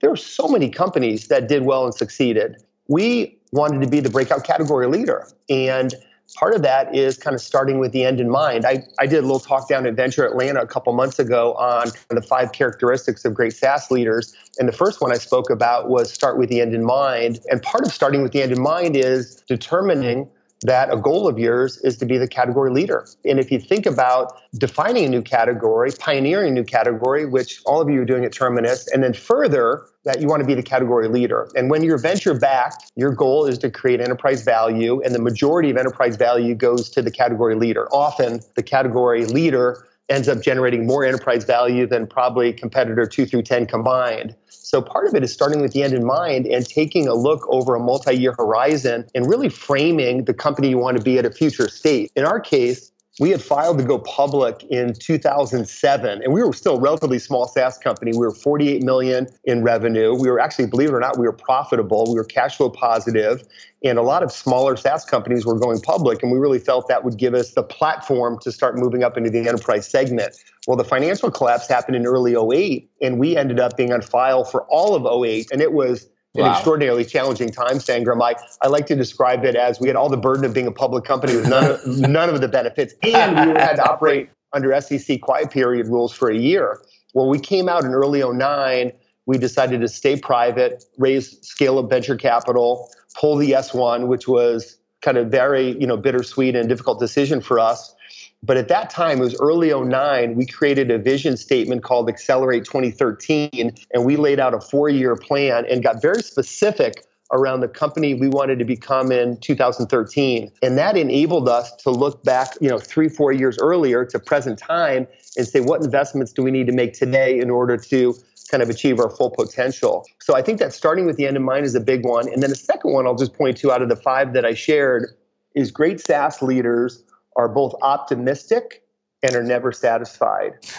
there 0.00 0.10
are 0.10 0.16
so 0.16 0.48
many 0.48 0.70
companies 0.70 1.28
that 1.28 1.48
did 1.48 1.64
well 1.64 1.84
and 1.84 1.94
succeeded. 1.94 2.56
We 2.88 3.36
wanted 3.52 3.80
to 3.82 3.88
be 3.88 4.00
the 4.00 4.10
breakout 4.10 4.44
category 4.44 4.86
leader. 4.86 5.26
And 5.48 5.94
part 6.34 6.54
of 6.54 6.62
that 6.62 6.94
is 6.94 7.16
kind 7.16 7.34
of 7.34 7.40
starting 7.40 7.78
with 7.78 7.92
the 7.92 8.04
end 8.04 8.20
in 8.20 8.28
mind. 8.30 8.64
I, 8.66 8.84
I 8.98 9.06
did 9.06 9.18
a 9.18 9.22
little 9.22 9.40
talk 9.40 9.68
down 9.68 9.86
at 9.86 9.94
Venture 9.94 10.26
Atlanta 10.26 10.60
a 10.60 10.66
couple 10.66 10.92
months 10.92 11.18
ago 11.18 11.54
on 11.54 11.90
the 12.10 12.22
five 12.22 12.52
characteristics 12.52 13.24
of 13.24 13.34
great 13.34 13.54
SaaS 13.54 13.90
leaders. 13.90 14.34
And 14.58 14.68
the 14.68 14.72
first 14.72 15.00
one 15.00 15.12
I 15.12 15.18
spoke 15.18 15.50
about 15.50 15.88
was 15.88 16.12
start 16.12 16.38
with 16.38 16.48
the 16.48 16.60
end 16.60 16.74
in 16.74 16.84
mind. 16.84 17.40
And 17.50 17.62
part 17.62 17.86
of 17.86 17.92
starting 17.92 18.22
with 18.22 18.32
the 18.32 18.42
end 18.42 18.52
in 18.52 18.60
mind 18.60 18.96
is 18.96 19.36
determining 19.48 20.28
that 20.62 20.92
a 20.92 20.96
goal 20.96 21.28
of 21.28 21.38
yours 21.38 21.78
is 21.78 21.96
to 21.98 22.06
be 22.06 22.18
the 22.18 22.26
category 22.26 22.70
leader. 22.70 23.06
And 23.24 23.38
if 23.38 23.50
you 23.50 23.60
think 23.60 23.86
about 23.86 24.32
defining 24.56 25.04
a 25.04 25.08
new 25.08 25.22
category, 25.22 25.90
pioneering 25.92 26.50
a 26.50 26.54
new 26.54 26.64
category, 26.64 27.26
which 27.26 27.60
all 27.64 27.80
of 27.80 27.88
you 27.88 28.02
are 28.02 28.04
doing 28.04 28.24
at 28.24 28.32
Terminus, 28.32 28.88
and 28.88 29.02
then 29.02 29.12
further 29.12 29.86
that 30.04 30.20
you 30.20 30.26
want 30.26 30.40
to 30.40 30.46
be 30.46 30.54
the 30.54 30.62
category 30.62 31.08
leader. 31.08 31.48
And 31.54 31.70
when 31.70 31.84
you're 31.84 31.98
venture 31.98 32.34
backed, 32.34 32.90
your 32.96 33.12
goal 33.12 33.46
is 33.46 33.58
to 33.58 33.70
create 33.70 34.00
enterprise 34.00 34.42
value, 34.42 35.00
and 35.02 35.14
the 35.14 35.20
majority 35.20 35.70
of 35.70 35.76
enterprise 35.76 36.16
value 36.16 36.54
goes 36.54 36.88
to 36.90 37.02
the 37.02 37.10
category 37.10 37.54
leader. 37.54 37.88
Often 37.92 38.40
the 38.54 38.62
category 38.62 39.26
leader 39.26 39.86
ends 40.08 40.28
up 40.28 40.40
generating 40.42 40.86
more 40.86 41.04
enterprise 41.04 41.44
value 41.44 41.86
than 41.86 42.06
probably 42.06 42.52
competitor 42.52 43.06
two 43.06 43.26
through 43.26 43.42
10 43.42 43.66
combined. 43.66 44.34
So 44.68 44.82
part 44.82 45.08
of 45.08 45.14
it 45.14 45.24
is 45.24 45.32
starting 45.32 45.62
with 45.62 45.72
the 45.72 45.82
end 45.82 45.94
in 45.94 46.04
mind 46.04 46.46
and 46.46 46.68
taking 46.68 47.08
a 47.08 47.14
look 47.14 47.48
over 47.48 47.74
a 47.74 47.80
multi-year 47.80 48.34
horizon 48.36 49.06
and 49.14 49.26
really 49.26 49.48
framing 49.48 50.26
the 50.26 50.34
company 50.34 50.68
you 50.68 50.76
want 50.76 50.98
to 50.98 51.02
be 51.02 51.16
at 51.16 51.24
a 51.24 51.30
future 51.30 51.70
state. 51.70 52.12
In 52.16 52.26
our 52.26 52.38
case, 52.38 52.92
we 53.18 53.30
had 53.30 53.42
filed 53.42 53.78
to 53.78 53.84
go 53.84 53.98
public 53.98 54.62
in 54.70 54.94
2007 54.94 56.22
and 56.22 56.32
we 56.32 56.42
were 56.42 56.52
still 56.52 56.76
a 56.76 56.80
relatively 56.80 57.18
small 57.18 57.48
SaaS 57.48 57.76
company. 57.78 58.12
We 58.12 58.18
were 58.18 58.34
48 58.34 58.84
million 58.84 59.26
in 59.44 59.62
revenue. 59.62 60.14
We 60.14 60.30
were 60.30 60.38
actually, 60.38 60.66
believe 60.66 60.90
it 60.90 60.94
or 60.94 61.00
not, 61.00 61.18
we 61.18 61.26
were 61.26 61.32
profitable. 61.32 62.04
We 62.08 62.14
were 62.14 62.24
cash 62.24 62.56
flow 62.56 62.70
positive 62.70 63.42
and 63.84 63.98
a 63.98 64.02
lot 64.02 64.22
of 64.22 64.30
smaller 64.30 64.76
SaaS 64.76 65.04
companies 65.04 65.44
were 65.44 65.58
going 65.58 65.80
public 65.80 66.22
and 66.22 66.30
we 66.30 66.38
really 66.38 66.58
felt 66.58 66.88
that 66.88 67.04
would 67.04 67.16
give 67.16 67.34
us 67.34 67.52
the 67.52 67.62
platform 67.62 68.38
to 68.40 68.52
start 68.52 68.76
moving 68.76 69.02
up 69.02 69.16
into 69.16 69.30
the 69.30 69.48
enterprise 69.48 69.88
segment. 69.88 70.36
Well, 70.66 70.76
the 70.76 70.84
financial 70.84 71.30
collapse 71.30 71.66
happened 71.66 71.96
in 71.96 72.06
early 72.06 72.34
08, 72.34 72.90
and 73.00 73.18
we 73.18 73.36
ended 73.36 73.58
up 73.58 73.76
being 73.76 73.92
on 73.92 74.02
file 74.02 74.44
for 74.44 74.64
all 74.64 74.94
of 74.94 75.24
08, 75.24 75.50
and 75.50 75.62
it 75.62 75.72
was 75.72 76.08
an 76.34 76.42
wow. 76.42 76.52
extraordinarily 76.52 77.04
challenging 77.04 77.50
time, 77.50 77.78
Sangram. 77.78 78.22
I, 78.22 78.36
I 78.62 78.68
like 78.68 78.86
to 78.86 78.96
describe 78.96 79.44
it 79.44 79.56
as 79.56 79.80
we 79.80 79.88
had 79.88 79.96
all 79.96 80.08
the 80.08 80.16
burden 80.16 80.44
of 80.44 80.52
being 80.52 80.66
a 80.66 80.72
public 80.72 81.04
company 81.04 81.34
with 81.36 81.48
none 81.48 81.64
of, 81.64 81.86
none 81.86 82.28
of 82.28 82.40
the 82.40 82.48
benefits, 82.48 82.94
and 83.02 83.52
we 83.52 83.60
had 83.60 83.76
to 83.76 83.90
operate 83.90 84.28
under 84.52 84.78
SEC 84.80 85.20
quiet 85.20 85.50
period 85.50 85.88
rules 85.88 86.12
for 86.12 86.30
a 86.30 86.36
year. 86.36 86.80
Well, 87.14 87.28
we 87.28 87.38
came 87.38 87.68
out 87.68 87.84
in 87.84 87.92
early 87.92 88.22
09. 88.22 88.92
We 89.26 89.38
decided 89.38 89.80
to 89.80 89.88
stay 89.88 90.18
private, 90.18 90.84
raise 90.96 91.38
scale 91.46 91.78
of 91.78 91.90
venture 91.90 92.16
capital, 92.16 92.90
pull 93.18 93.36
the 93.36 93.52
S1, 93.52 94.06
which 94.06 94.26
was 94.26 94.78
kind 95.02 95.16
of 95.16 95.28
very, 95.28 95.78
you 95.78 95.86
know, 95.86 95.96
bittersweet 95.96 96.56
and 96.56 96.68
difficult 96.68 96.98
decision 96.98 97.40
for 97.40 97.58
us. 97.58 97.94
But 98.42 98.56
at 98.56 98.68
that 98.68 98.88
time, 98.88 99.18
it 99.18 99.22
was 99.22 99.36
early 99.40 99.74
09, 99.74 100.36
we 100.36 100.46
created 100.46 100.90
a 100.90 100.98
vision 100.98 101.36
statement 101.36 101.82
called 101.82 102.08
Accelerate 102.08 102.64
2013, 102.64 103.74
and 103.92 104.04
we 104.04 104.16
laid 104.16 104.38
out 104.38 104.54
a 104.54 104.60
four 104.60 104.88
year 104.88 105.16
plan 105.16 105.66
and 105.68 105.82
got 105.82 106.00
very 106.00 106.22
specific 106.22 107.04
around 107.32 107.60
the 107.60 107.68
company 107.68 108.14
we 108.14 108.28
wanted 108.28 108.58
to 108.58 108.64
become 108.64 109.12
in 109.12 109.38
2013 109.40 110.50
and 110.62 110.78
that 110.78 110.96
enabled 110.96 111.48
us 111.48 111.74
to 111.76 111.90
look 111.90 112.24
back 112.24 112.54
you 112.60 112.68
know 112.68 112.78
three 112.78 113.08
four 113.08 113.32
years 113.32 113.58
earlier 113.58 114.04
to 114.04 114.18
present 114.18 114.58
time 114.58 115.06
and 115.36 115.46
say 115.46 115.60
what 115.60 115.82
investments 115.82 116.32
do 116.32 116.42
we 116.42 116.50
need 116.50 116.66
to 116.66 116.72
make 116.72 116.94
today 116.94 117.38
in 117.38 117.50
order 117.50 117.76
to 117.76 118.14
kind 118.50 118.62
of 118.62 118.70
achieve 118.70 118.98
our 118.98 119.10
full 119.10 119.30
potential? 119.30 120.06
So 120.20 120.34
i 120.34 120.40
think 120.40 120.58
that 120.58 120.72
starting 120.72 121.04
with 121.04 121.16
the 121.16 121.26
end 121.26 121.36
in 121.36 121.42
mind 121.42 121.66
is 121.66 121.74
a 121.74 121.80
big 121.80 122.04
one. 122.04 122.32
And 122.32 122.42
then 122.42 122.48
the 122.48 122.56
second 122.56 122.92
one 122.92 123.06
i'll 123.06 123.14
just 123.14 123.34
point 123.34 123.58
to 123.58 123.70
out 123.70 123.82
of 123.82 123.90
the 123.90 123.96
five 123.96 124.32
that 124.32 124.46
i 124.46 124.54
shared 124.54 125.14
is 125.54 125.70
great 125.70 126.00
saas 126.00 126.40
leaders 126.40 127.02
are 127.38 127.48
both 127.48 127.74
optimistic 127.80 128.82
and 129.22 129.34
are 129.34 129.42
never 129.42 129.72
satisfied. 129.72 130.52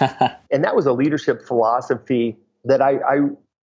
and 0.51 0.63
that 0.63 0.75
was 0.75 0.85
a 0.85 0.93
leadership 0.93 1.41
philosophy 1.45 2.37
that 2.65 2.81
I, 2.81 2.97
I, 2.97 3.17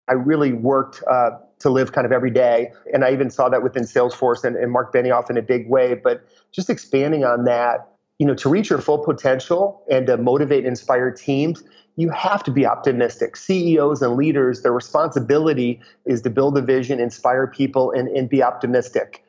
I 0.08 0.14
really 0.14 0.52
worked 0.52 1.02
uh, 1.08 1.30
to 1.60 1.70
live 1.70 1.92
kind 1.92 2.06
of 2.06 2.12
every 2.12 2.30
day. 2.30 2.72
And 2.92 3.04
I 3.04 3.12
even 3.12 3.30
saw 3.30 3.48
that 3.48 3.62
within 3.62 3.84
Salesforce 3.84 4.44
and, 4.44 4.56
and 4.56 4.72
Mark 4.72 4.92
Benioff 4.92 5.30
in 5.30 5.36
a 5.36 5.42
big 5.42 5.68
way. 5.68 5.94
But 5.94 6.26
just 6.52 6.68
expanding 6.68 7.24
on 7.24 7.44
that, 7.44 7.88
you 8.18 8.26
know, 8.26 8.34
to 8.34 8.48
reach 8.48 8.70
your 8.70 8.80
full 8.80 8.98
potential 8.98 9.82
and 9.90 10.06
to 10.06 10.16
motivate 10.16 10.60
and 10.60 10.68
inspire 10.68 11.10
teams, 11.10 11.62
you 11.96 12.10
have 12.10 12.42
to 12.44 12.50
be 12.50 12.66
optimistic. 12.66 13.36
CEOs 13.36 14.02
and 14.02 14.16
leaders, 14.16 14.62
their 14.62 14.72
responsibility 14.72 15.80
is 16.04 16.22
to 16.22 16.30
build 16.30 16.56
a 16.56 16.62
vision, 16.62 17.00
inspire 17.00 17.46
people, 17.46 17.90
and, 17.92 18.08
and 18.08 18.28
be 18.28 18.42
optimistic. 18.42 19.24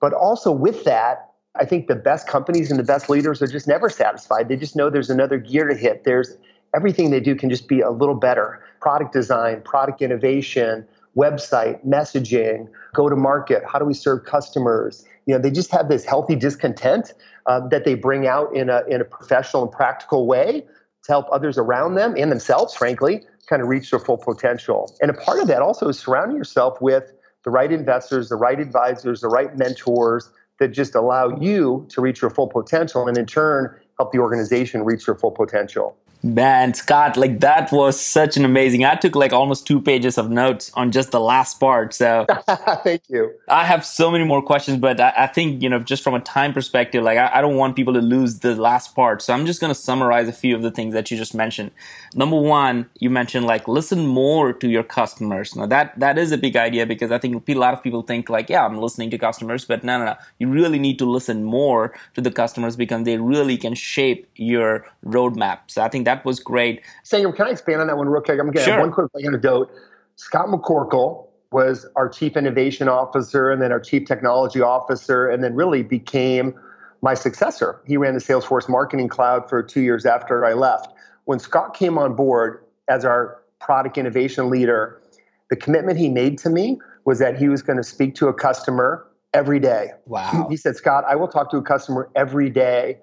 But 0.00 0.12
also 0.12 0.50
with 0.50 0.84
that, 0.84 1.25
I 1.58 1.64
think 1.64 1.86
the 1.86 1.96
best 1.96 2.28
companies 2.28 2.70
and 2.70 2.78
the 2.78 2.84
best 2.84 3.08
leaders 3.08 3.42
are 3.42 3.46
just 3.46 3.66
never 3.66 3.88
satisfied. 3.88 4.48
They 4.48 4.56
just 4.56 4.76
know 4.76 4.90
there's 4.90 5.10
another 5.10 5.38
gear 5.38 5.68
to 5.68 5.74
hit. 5.74 6.04
There's 6.04 6.36
everything 6.74 7.10
they 7.10 7.20
do 7.20 7.34
can 7.34 7.50
just 7.50 7.68
be 7.68 7.80
a 7.80 7.90
little 7.90 8.14
better. 8.14 8.62
Product 8.80 9.12
design, 9.12 9.62
product 9.62 10.02
innovation, 10.02 10.86
website, 11.16 11.84
messaging, 11.84 12.68
go 12.94 13.08
to 13.08 13.16
market. 13.16 13.62
How 13.66 13.78
do 13.78 13.84
we 13.84 13.94
serve 13.94 14.24
customers? 14.24 15.04
You 15.26 15.34
know, 15.34 15.40
they 15.40 15.50
just 15.50 15.70
have 15.70 15.88
this 15.88 16.04
healthy 16.04 16.36
discontent 16.36 17.14
uh, 17.46 17.66
that 17.68 17.84
they 17.84 17.94
bring 17.94 18.26
out 18.26 18.54
in 18.54 18.68
a 18.68 18.82
in 18.88 19.00
a 19.00 19.04
professional 19.04 19.62
and 19.62 19.72
practical 19.72 20.26
way 20.26 20.64
to 21.04 21.12
help 21.12 21.26
others 21.32 21.58
around 21.58 21.94
them 21.94 22.14
and 22.16 22.30
themselves, 22.30 22.74
frankly, 22.74 23.24
kind 23.48 23.62
of 23.62 23.68
reach 23.68 23.90
their 23.90 24.00
full 24.00 24.18
potential. 24.18 24.94
And 25.00 25.10
a 25.10 25.14
part 25.14 25.40
of 25.40 25.48
that 25.48 25.62
also 25.62 25.88
is 25.88 25.98
surrounding 25.98 26.36
yourself 26.36 26.80
with 26.80 27.12
the 27.44 27.50
right 27.50 27.70
investors, 27.70 28.28
the 28.28 28.36
right 28.36 28.58
advisors, 28.58 29.20
the 29.20 29.28
right 29.28 29.56
mentors 29.56 30.30
that 30.58 30.68
just 30.68 30.94
allow 30.94 31.28
you 31.40 31.86
to 31.90 32.00
reach 32.00 32.20
your 32.20 32.30
full 32.30 32.48
potential 32.48 33.08
and 33.08 33.16
in 33.16 33.26
turn 33.26 33.74
help 33.98 34.12
the 34.12 34.18
organization 34.18 34.84
reach 34.84 35.06
their 35.06 35.14
full 35.14 35.30
potential. 35.30 35.96
Man, 36.22 36.74
Scott, 36.74 37.16
like 37.16 37.40
that 37.40 37.70
was 37.70 38.00
such 38.00 38.36
an 38.36 38.44
amazing. 38.44 38.84
I 38.84 38.94
took 38.96 39.14
like 39.14 39.32
almost 39.32 39.66
two 39.66 39.80
pages 39.80 40.16
of 40.18 40.30
notes 40.30 40.72
on 40.74 40.90
just 40.90 41.10
the 41.10 41.20
last 41.20 41.60
part. 41.60 41.94
So 41.94 42.26
thank 42.82 43.02
you. 43.08 43.32
I 43.48 43.64
have 43.64 43.84
so 43.84 44.10
many 44.10 44.24
more 44.24 44.42
questions, 44.42 44.78
but 44.78 44.98
I, 44.98 45.12
I 45.16 45.26
think, 45.26 45.62
you 45.62 45.68
know, 45.68 45.78
just 45.78 46.02
from 46.02 46.14
a 46.14 46.20
time 46.20 46.52
perspective, 46.52 47.04
like 47.04 47.18
I, 47.18 47.30
I, 47.34 47.40
don't 47.40 47.56
want 47.56 47.76
people 47.76 47.92
to 47.94 48.00
lose 48.00 48.40
the 48.40 48.56
last 48.56 48.94
part. 48.94 49.22
So 49.22 49.34
I'm 49.34 49.46
just 49.46 49.60
going 49.60 49.70
to 49.70 49.78
summarize 49.78 50.26
a 50.26 50.32
few 50.32 50.56
of 50.56 50.62
the 50.62 50.70
things 50.70 50.94
that 50.94 51.10
you 51.10 51.16
just 51.16 51.34
mentioned. 51.34 51.70
Number 52.14 52.36
one, 52.36 52.88
you 52.98 53.10
mentioned 53.10 53.46
like 53.46 53.68
listen 53.68 54.06
more 54.06 54.52
to 54.54 54.68
your 54.68 54.82
customers. 54.82 55.54
Now 55.54 55.66
that, 55.66 55.98
that 55.98 56.18
is 56.18 56.32
a 56.32 56.38
big 56.38 56.56
idea 56.56 56.86
because 56.86 57.12
I 57.12 57.18
think 57.18 57.46
a 57.48 57.54
lot 57.54 57.74
of 57.74 57.82
people 57.82 58.02
think 58.02 58.30
like, 58.30 58.48
yeah, 58.48 58.64
I'm 58.64 58.78
listening 58.78 59.10
to 59.10 59.18
customers, 59.18 59.64
but 59.66 59.84
no, 59.84 59.98
no, 59.98 60.06
no. 60.06 60.16
You 60.38 60.48
really 60.48 60.78
need 60.78 60.98
to 60.98 61.04
listen 61.04 61.44
more 61.44 61.94
to 62.14 62.20
the 62.20 62.32
customers 62.32 62.74
because 62.74 63.04
they 63.04 63.18
really 63.18 63.58
can 63.58 63.74
shape 63.74 64.28
your 64.34 64.86
roadmap. 65.04 65.58
So 65.68 65.82
I 65.82 65.88
think 65.88 66.05
That 66.06 66.24
was 66.24 66.38
great. 66.38 66.82
Sangram, 67.04 67.34
can 67.34 67.48
I 67.48 67.50
expand 67.50 67.80
on 67.80 67.88
that 67.88 67.96
one 67.96 68.08
real 68.08 68.22
quick? 68.22 68.38
I'm 68.38 68.46
going 68.46 68.54
to 68.54 68.62
sure. 68.62 68.74
have 68.74 68.80
one 68.80 68.92
quick 68.92 69.10
anecdote. 69.24 69.68
Scott 70.14 70.46
McCorkle 70.46 71.26
was 71.50 71.84
our 71.96 72.08
chief 72.08 72.36
innovation 72.36 72.88
officer 72.88 73.50
and 73.50 73.60
then 73.60 73.72
our 73.72 73.80
chief 73.80 74.06
technology 74.06 74.60
officer, 74.60 75.28
and 75.28 75.42
then 75.42 75.56
really 75.56 75.82
became 75.82 76.54
my 77.02 77.14
successor. 77.14 77.80
He 77.86 77.96
ran 77.96 78.14
the 78.14 78.20
Salesforce 78.20 78.68
Marketing 78.68 79.08
Cloud 79.08 79.48
for 79.48 79.64
two 79.64 79.80
years 79.80 80.06
after 80.06 80.46
I 80.46 80.54
left. 80.54 80.92
When 81.24 81.40
Scott 81.40 81.74
came 81.74 81.98
on 81.98 82.14
board 82.14 82.64
as 82.88 83.04
our 83.04 83.42
product 83.60 83.98
innovation 83.98 84.48
leader, 84.48 85.02
the 85.50 85.56
commitment 85.56 85.98
he 85.98 86.08
made 86.08 86.38
to 86.38 86.50
me 86.50 86.78
was 87.04 87.18
that 87.18 87.36
he 87.36 87.48
was 87.48 87.62
going 87.62 87.78
to 87.78 87.84
speak 87.84 88.14
to 88.16 88.28
a 88.28 88.32
customer 88.32 89.06
every 89.34 89.58
day. 89.58 89.90
Wow. 90.06 90.46
He 90.48 90.56
said, 90.56 90.76
Scott, 90.76 91.04
I 91.08 91.16
will 91.16 91.28
talk 91.28 91.50
to 91.50 91.56
a 91.56 91.62
customer 91.62 92.08
every 92.14 92.48
day. 92.48 92.98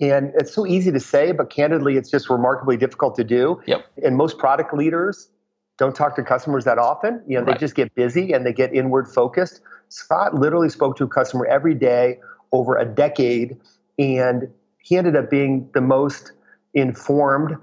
And 0.00 0.32
it's 0.34 0.52
so 0.52 0.66
easy 0.66 0.90
to 0.90 1.00
say, 1.00 1.32
but 1.32 1.50
candidly, 1.50 1.96
it's 1.96 2.10
just 2.10 2.28
remarkably 2.28 2.76
difficult 2.76 3.14
to 3.16 3.24
do. 3.24 3.60
Yep. 3.66 3.86
And 4.04 4.16
most 4.16 4.38
product 4.38 4.74
leaders 4.74 5.28
don't 5.78 5.94
talk 5.94 6.16
to 6.16 6.22
customers 6.22 6.64
that 6.64 6.78
often. 6.78 7.22
You 7.26 7.38
know, 7.38 7.44
right. 7.44 7.54
they 7.54 7.58
just 7.58 7.74
get 7.74 7.94
busy 7.94 8.32
and 8.32 8.44
they 8.44 8.52
get 8.52 8.74
inward 8.74 9.08
focused. 9.08 9.60
Scott 9.88 10.34
literally 10.34 10.68
spoke 10.68 10.96
to 10.96 11.04
a 11.04 11.08
customer 11.08 11.46
every 11.46 11.74
day 11.74 12.18
over 12.52 12.76
a 12.76 12.84
decade, 12.84 13.56
and 13.98 14.48
he 14.78 14.96
ended 14.96 15.16
up 15.16 15.30
being 15.30 15.68
the 15.74 15.80
most 15.80 16.32
informed 16.74 17.56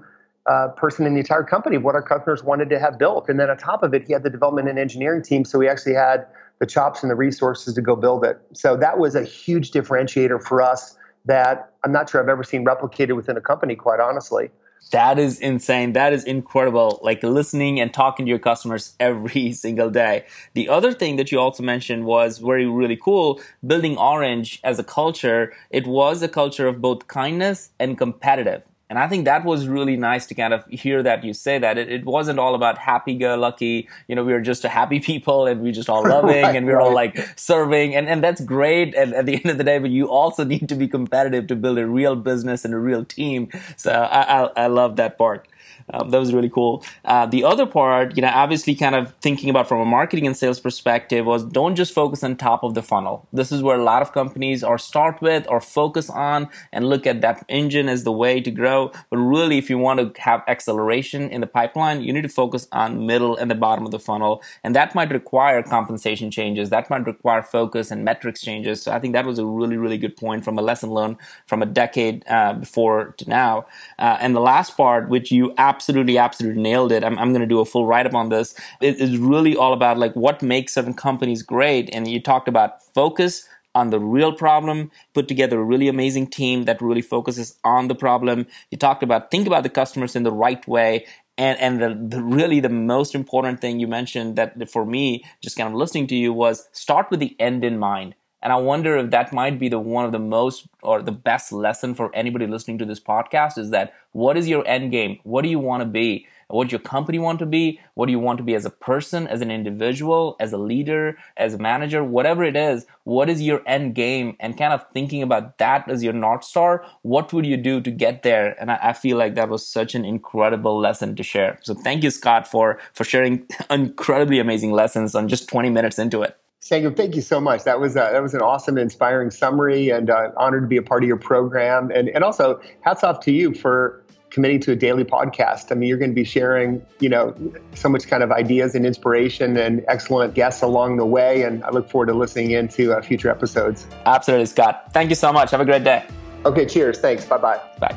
uh, 0.50 0.68
person 0.68 1.06
in 1.06 1.14
the 1.14 1.20
entire 1.20 1.44
company 1.44 1.76
of 1.76 1.84
what 1.84 1.94
our 1.94 2.02
customers 2.02 2.42
wanted 2.42 2.68
to 2.70 2.78
have 2.78 2.98
built. 2.98 3.28
And 3.28 3.38
then 3.38 3.48
on 3.48 3.56
top 3.56 3.82
of 3.82 3.94
it, 3.94 4.04
he 4.06 4.12
had 4.12 4.22
the 4.22 4.30
development 4.30 4.68
and 4.68 4.78
engineering 4.78 5.22
team, 5.22 5.44
so 5.44 5.60
he 5.60 5.68
actually 5.68 5.94
had 5.94 6.26
the 6.58 6.66
chops 6.66 7.02
and 7.02 7.10
the 7.10 7.14
resources 7.14 7.74
to 7.74 7.82
go 7.82 7.96
build 7.96 8.24
it. 8.24 8.40
So 8.52 8.76
that 8.76 8.98
was 8.98 9.14
a 9.14 9.22
huge 9.22 9.70
differentiator 9.70 10.42
for 10.42 10.62
us 10.62 10.96
that 11.26 11.72
I'm 11.84 11.92
not 11.92 12.08
sure 12.10 12.22
I've 12.22 12.28
ever 12.28 12.44
seen 12.44 12.64
replicated 12.64 13.16
within 13.16 13.36
a 13.36 13.40
company, 13.40 13.76
quite 13.76 14.00
honestly. 14.00 14.50
That 14.90 15.18
is 15.18 15.38
insane. 15.38 15.92
That 15.92 16.12
is 16.12 16.24
incredible. 16.24 16.98
Like 17.02 17.22
listening 17.22 17.80
and 17.80 17.94
talking 17.94 18.26
to 18.26 18.30
your 18.30 18.38
customers 18.38 18.94
every 19.00 19.52
single 19.52 19.90
day. 19.90 20.26
The 20.54 20.68
other 20.68 20.92
thing 20.92 21.16
that 21.16 21.30
you 21.30 21.38
also 21.38 21.62
mentioned 21.62 22.04
was 22.04 22.38
very, 22.38 22.66
really 22.66 22.96
cool. 22.96 23.40
Building 23.66 23.96
Orange 23.96 24.60
as 24.64 24.78
a 24.78 24.84
culture, 24.84 25.52
it 25.70 25.86
was 25.86 26.22
a 26.22 26.28
culture 26.28 26.66
of 26.66 26.80
both 26.80 27.06
kindness 27.06 27.70
and 27.78 27.96
competitive. 27.96 28.64
And 28.92 28.98
I 28.98 29.08
think 29.08 29.24
that 29.24 29.46
was 29.46 29.68
really 29.68 29.96
nice 29.96 30.26
to 30.26 30.34
kind 30.34 30.52
of 30.52 30.66
hear 30.66 31.02
that 31.02 31.24
you 31.24 31.32
say 31.32 31.58
that. 31.58 31.78
It, 31.78 31.90
it 31.90 32.04
wasn't 32.04 32.38
all 32.38 32.54
about 32.54 32.76
happy 32.76 33.14
go 33.14 33.36
lucky, 33.36 33.88
you 34.06 34.14
know, 34.14 34.22
we 34.22 34.34
were 34.34 34.42
just 34.42 34.66
a 34.66 34.68
happy 34.68 35.00
people 35.12 35.46
and 35.46 35.62
we 35.62 35.72
just 35.72 35.88
all 35.88 36.06
loving 36.16 36.42
right, 36.42 36.54
and 36.54 36.66
we 36.66 36.74
are 36.74 36.76
right. 36.76 36.84
all 36.84 36.94
like 36.94 37.16
serving 37.34 37.94
and, 37.94 38.06
and 38.06 38.22
that's 38.22 38.42
great 38.42 38.94
at, 38.94 39.14
at 39.14 39.24
the 39.24 39.34
end 39.42 39.46
of 39.46 39.56
the 39.56 39.64
day, 39.64 39.78
but 39.78 39.88
you 39.88 40.10
also 40.10 40.44
need 40.44 40.68
to 40.68 40.74
be 40.74 40.86
competitive 40.86 41.46
to 41.46 41.56
build 41.56 41.78
a 41.78 41.86
real 41.86 42.14
business 42.14 42.66
and 42.66 42.74
a 42.74 42.78
real 42.78 43.02
team. 43.02 43.48
So 43.78 43.92
I, 43.92 44.42
I, 44.42 44.64
I 44.64 44.66
love 44.66 44.96
that 44.96 45.16
part. 45.16 45.48
Um, 45.92 46.10
that 46.10 46.18
was 46.18 46.32
really 46.32 46.48
cool. 46.48 46.84
Uh, 47.04 47.26
the 47.26 47.44
other 47.44 47.66
part, 47.66 48.16
you 48.16 48.22
know, 48.22 48.30
obviously 48.32 48.74
kind 48.74 48.94
of 48.94 49.14
thinking 49.16 49.50
about 49.50 49.68
from 49.68 49.80
a 49.80 49.84
marketing 49.84 50.26
and 50.26 50.36
sales 50.36 50.60
perspective 50.60 51.26
was 51.26 51.44
don't 51.44 51.76
just 51.76 51.92
focus 51.94 52.22
on 52.22 52.36
top 52.36 52.62
of 52.62 52.74
the 52.74 52.82
funnel. 52.82 53.26
This 53.32 53.52
is 53.52 53.62
where 53.62 53.78
a 53.78 53.82
lot 53.82 54.02
of 54.02 54.12
companies 54.12 54.62
are 54.62 54.78
start 54.78 55.20
with 55.20 55.46
or 55.48 55.60
focus 55.60 56.10
on 56.10 56.48
and 56.72 56.88
look 56.88 57.06
at 57.06 57.20
that 57.20 57.44
engine 57.48 57.88
as 57.88 58.04
the 58.04 58.12
way 58.12 58.40
to 58.40 58.50
grow. 58.50 58.90
But 59.10 59.18
really, 59.18 59.58
if 59.58 59.70
you 59.70 59.78
want 59.78 60.00
to 60.00 60.20
have 60.20 60.42
acceleration 60.48 61.28
in 61.30 61.40
the 61.40 61.46
pipeline, 61.46 62.02
you 62.02 62.12
need 62.12 62.22
to 62.22 62.28
focus 62.28 62.68
on 62.72 63.06
middle 63.06 63.36
and 63.36 63.50
the 63.50 63.54
bottom 63.54 63.84
of 63.84 63.90
the 63.90 63.98
funnel. 63.98 64.42
And 64.64 64.74
that 64.74 64.94
might 64.94 65.10
require 65.10 65.62
compensation 65.62 66.30
changes. 66.30 66.70
That 66.70 66.90
might 66.90 67.06
require 67.06 67.42
focus 67.42 67.90
and 67.90 68.04
metrics 68.04 68.40
changes. 68.40 68.82
So 68.82 68.92
I 68.92 68.98
think 68.98 69.12
that 69.14 69.26
was 69.26 69.38
a 69.38 69.46
really, 69.46 69.76
really 69.76 69.98
good 69.98 70.16
point 70.16 70.44
from 70.44 70.58
a 70.58 70.62
lesson 70.62 70.90
learned 70.90 71.16
from 71.46 71.62
a 71.62 71.66
decade 71.66 72.24
uh, 72.28 72.54
before 72.54 73.14
to 73.18 73.28
now. 73.28 73.66
Uh, 73.98 74.18
and 74.20 74.34
the 74.34 74.40
last 74.40 74.76
part, 74.76 75.08
which 75.08 75.30
you 75.30 75.54
absolutely, 75.58 75.71
absolutely 75.72 76.18
absolutely 76.18 76.62
nailed 76.62 76.92
it. 76.92 77.02
I'm, 77.04 77.18
I'm 77.18 77.30
going 77.32 77.40
to 77.48 77.54
do 77.54 77.60
a 77.60 77.64
full 77.64 77.86
write 77.86 78.06
up 78.06 78.14
on 78.14 78.28
this. 78.28 78.54
It 78.80 79.00
is 79.00 79.16
really 79.16 79.56
all 79.56 79.72
about 79.72 79.98
like 79.98 80.14
what 80.14 80.42
makes 80.42 80.74
certain 80.74 80.94
companies 80.94 81.42
great. 81.42 81.88
And 81.92 82.08
you 82.08 82.20
talked 82.20 82.48
about 82.48 82.82
focus 82.94 83.48
on 83.74 83.90
the 83.90 83.98
real 83.98 84.32
problem, 84.32 84.90
put 85.14 85.28
together 85.28 85.58
a 85.58 85.64
really 85.64 85.88
amazing 85.88 86.26
team 86.26 86.64
that 86.66 86.82
really 86.82 87.00
focuses 87.00 87.58
on 87.64 87.88
the 87.88 87.94
problem. 87.94 88.46
You 88.70 88.76
talked 88.76 89.02
about 89.02 89.30
think 89.30 89.46
about 89.46 89.62
the 89.62 89.70
customers 89.70 90.14
in 90.14 90.24
the 90.24 90.32
right 90.32 90.66
way. 90.68 91.06
And, 91.38 91.58
and 91.58 91.80
the, 91.80 92.16
the 92.16 92.22
really 92.22 92.60
the 92.60 92.68
most 92.68 93.14
important 93.14 93.60
thing 93.62 93.80
you 93.80 93.88
mentioned 93.88 94.36
that 94.36 94.70
for 94.70 94.84
me, 94.84 95.24
just 95.40 95.56
kind 95.56 95.68
of 95.70 95.74
listening 95.74 96.06
to 96.08 96.14
you 96.14 96.30
was 96.32 96.68
start 96.72 97.10
with 97.10 97.20
the 97.20 97.34
end 97.40 97.64
in 97.64 97.78
mind 97.78 98.14
and 98.42 98.52
I 98.52 98.56
wonder 98.56 98.96
if 98.96 99.10
that 99.10 99.32
might 99.32 99.58
be 99.58 99.68
the 99.68 99.78
one 99.78 100.04
of 100.04 100.12
the 100.12 100.18
most 100.18 100.66
or 100.82 101.00
the 101.02 101.12
best 101.12 101.52
lesson 101.52 101.94
for 101.94 102.14
anybody 102.14 102.46
listening 102.46 102.78
to 102.78 102.84
this 102.84 103.00
podcast 103.00 103.56
is 103.56 103.70
that 103.70 103.94
what 104.12 104.36
is 104.36 104.48
your 104.48 104.66
end 104.66 104.90
game? 104.90 105.20
What 105.22 105.42
do 105.42 105.48
you 105.48 105.58
want 105.58 105.82
to 105.82 105.86
be? 105.86 106.26
What 106.48 106.70
your 106.70 106.80
company 106.80 107.18
want 107.18 107.38
to 107.38 107.46
be? 107.46 107.80
What 107.94 108.06
do 108.06 108.12
you 108.12 108.18
want 108.18 108.36
to 108.38 108.44
be 108.44 108.54
as 108.54 108.66
a 108.66 108.70
person, 108.70 109.26
as 109.26 109.40
an 109.40 109.50
individual, 109.50 110.36
as 110.38 110.52
a 110.52 110.58
leader, 110.58 111.16
as 111.36 111.54
a 111.54 111.58
manager, 111.58 112.04
whatever 112.04 112.44
it 112.44 112.56
is? 112.56 112.84
What 113.04 113.30
is 113.30 113.40
your 113.40 113.62
end 113.66 113.94
game? 113.94 114.36
And 114.38 114.58
kind 114.58 114.72
of 114.74 114.84
thinking 114.92 115.22
about 115.22 115.56
that 115.58 115.88
as 115.88 116.04
your 116.04 116.12
North 116.12 116.44
Star, 116.44 116.84
what 117.00 117.32
would 117.32 117.46
you 117.46 117.56
do 117.56 117.80
to 117.80 117.90
get 117.90 118.22
there? 118.22 118.54
And 118.60 118.70
I, 118.70 118.78
I 118.82 118.92
feel 118.92 119.16
like 119.16 119.34
that 119.36 119.48
was 119.48 119.66
such 119.66 119.94
an 119.94 120.04
incredible 120.04 120.78
lesson 120.78 121.16
to 121.16 121.22
share. 121.22 121.58
So 121.62 121.74
thank 121.74 122.02
you, 122.02 122.10
Scott, 122.10 122.46
for, 122.46 122.78
for 122.92 123.04
sharing 123.04 123.46
incredibly 123.70 124.38
amazing 124.38 124.72
lessons 124.72 125.14
on 125.14 125.28
just 125.28 125.48
20 125.48 125.70
minutes 125.70 125.98
into 125.98 126.22
it. 126.22 126.36
Sangram, 126.62 126.96
thank 126.96 127.16
you 127.16 127.22
so 127.22 127.40
much. 127.40 127.64
That 127.64 127.80
was 127.80 127.96
uh, 127.96 128.12
that 128.12 128.22
was 128.22 128.34
an 128.34 128.40
awesome, 128.40 128.78
inspiring 128.78 129.30
summary, 129.30 129.90
and 129.90 130.08
uh, 130.08 130.30
honored 130.36 130.62
to 130.62 130.68
be 130.68 130.76
a 130.76 130.82
part 130.82 131.02
of 131.02 131.08
your 131.08 131.16
program. 131.16 131.90
And 131.90 132.08
and 132.08 132.22
also, 132.22 132.60
hats 132.82 133.02
off 133.02 133.20
to 133.20 133.32
you 133.32 133.52
for 133.52 134.00
committing 134.30 134.60
to 134.60 134.72
a 134.72 134.76
daily 134.76 135.04
podcast. 135.04 135.72
I 135.72 135.74
mean, 135.74 135.88
you're 135.88 135.98
going 135.98 136.10
to 136.10 136.14
be 136.14 136.24
sharing, 136.24 136.84
you 137.00 137.08
know, 137.08 137.34
so 137.74 137.88
much 137.88 138.06
kind 138.06 138.22
of 138.22 138.32
ideas 138.32 138.74
and 138.74 138.86
inspiration 138.86 139.56
and 139.58 139.84
excellent 139.88 140.34
guests 140.34 140.62
along 140.62 140.96
the 140.96 141.04
way. 141.04 141.42
And 141.42 141.62
I 141.64 141.70
look 141.70 141.90
forward 141.90 142.06
to 142.06 142.14
listening 142.14 142.52
into 142.52 142.94
uh, 142.94 143.02
future 143.02 143.28
episodes. 143.28 143.86
Absolutely, 144.06 144.46
Scott. 144.46 144.94
Thank 144.94 145.10
you 145.10 145.16
so 145.16 145.32
much. 145.32 145.50
Have 145.50 145.60
a 145.60 145.66
great 145.66 145.84
day. 145.84 146.06
Okay. 146.46 146.64
Cheers. 146.64 146.98
Thanks. 146.98 147.24
Bye-bye. 147.26 147.60
Bye. 147.78 147.96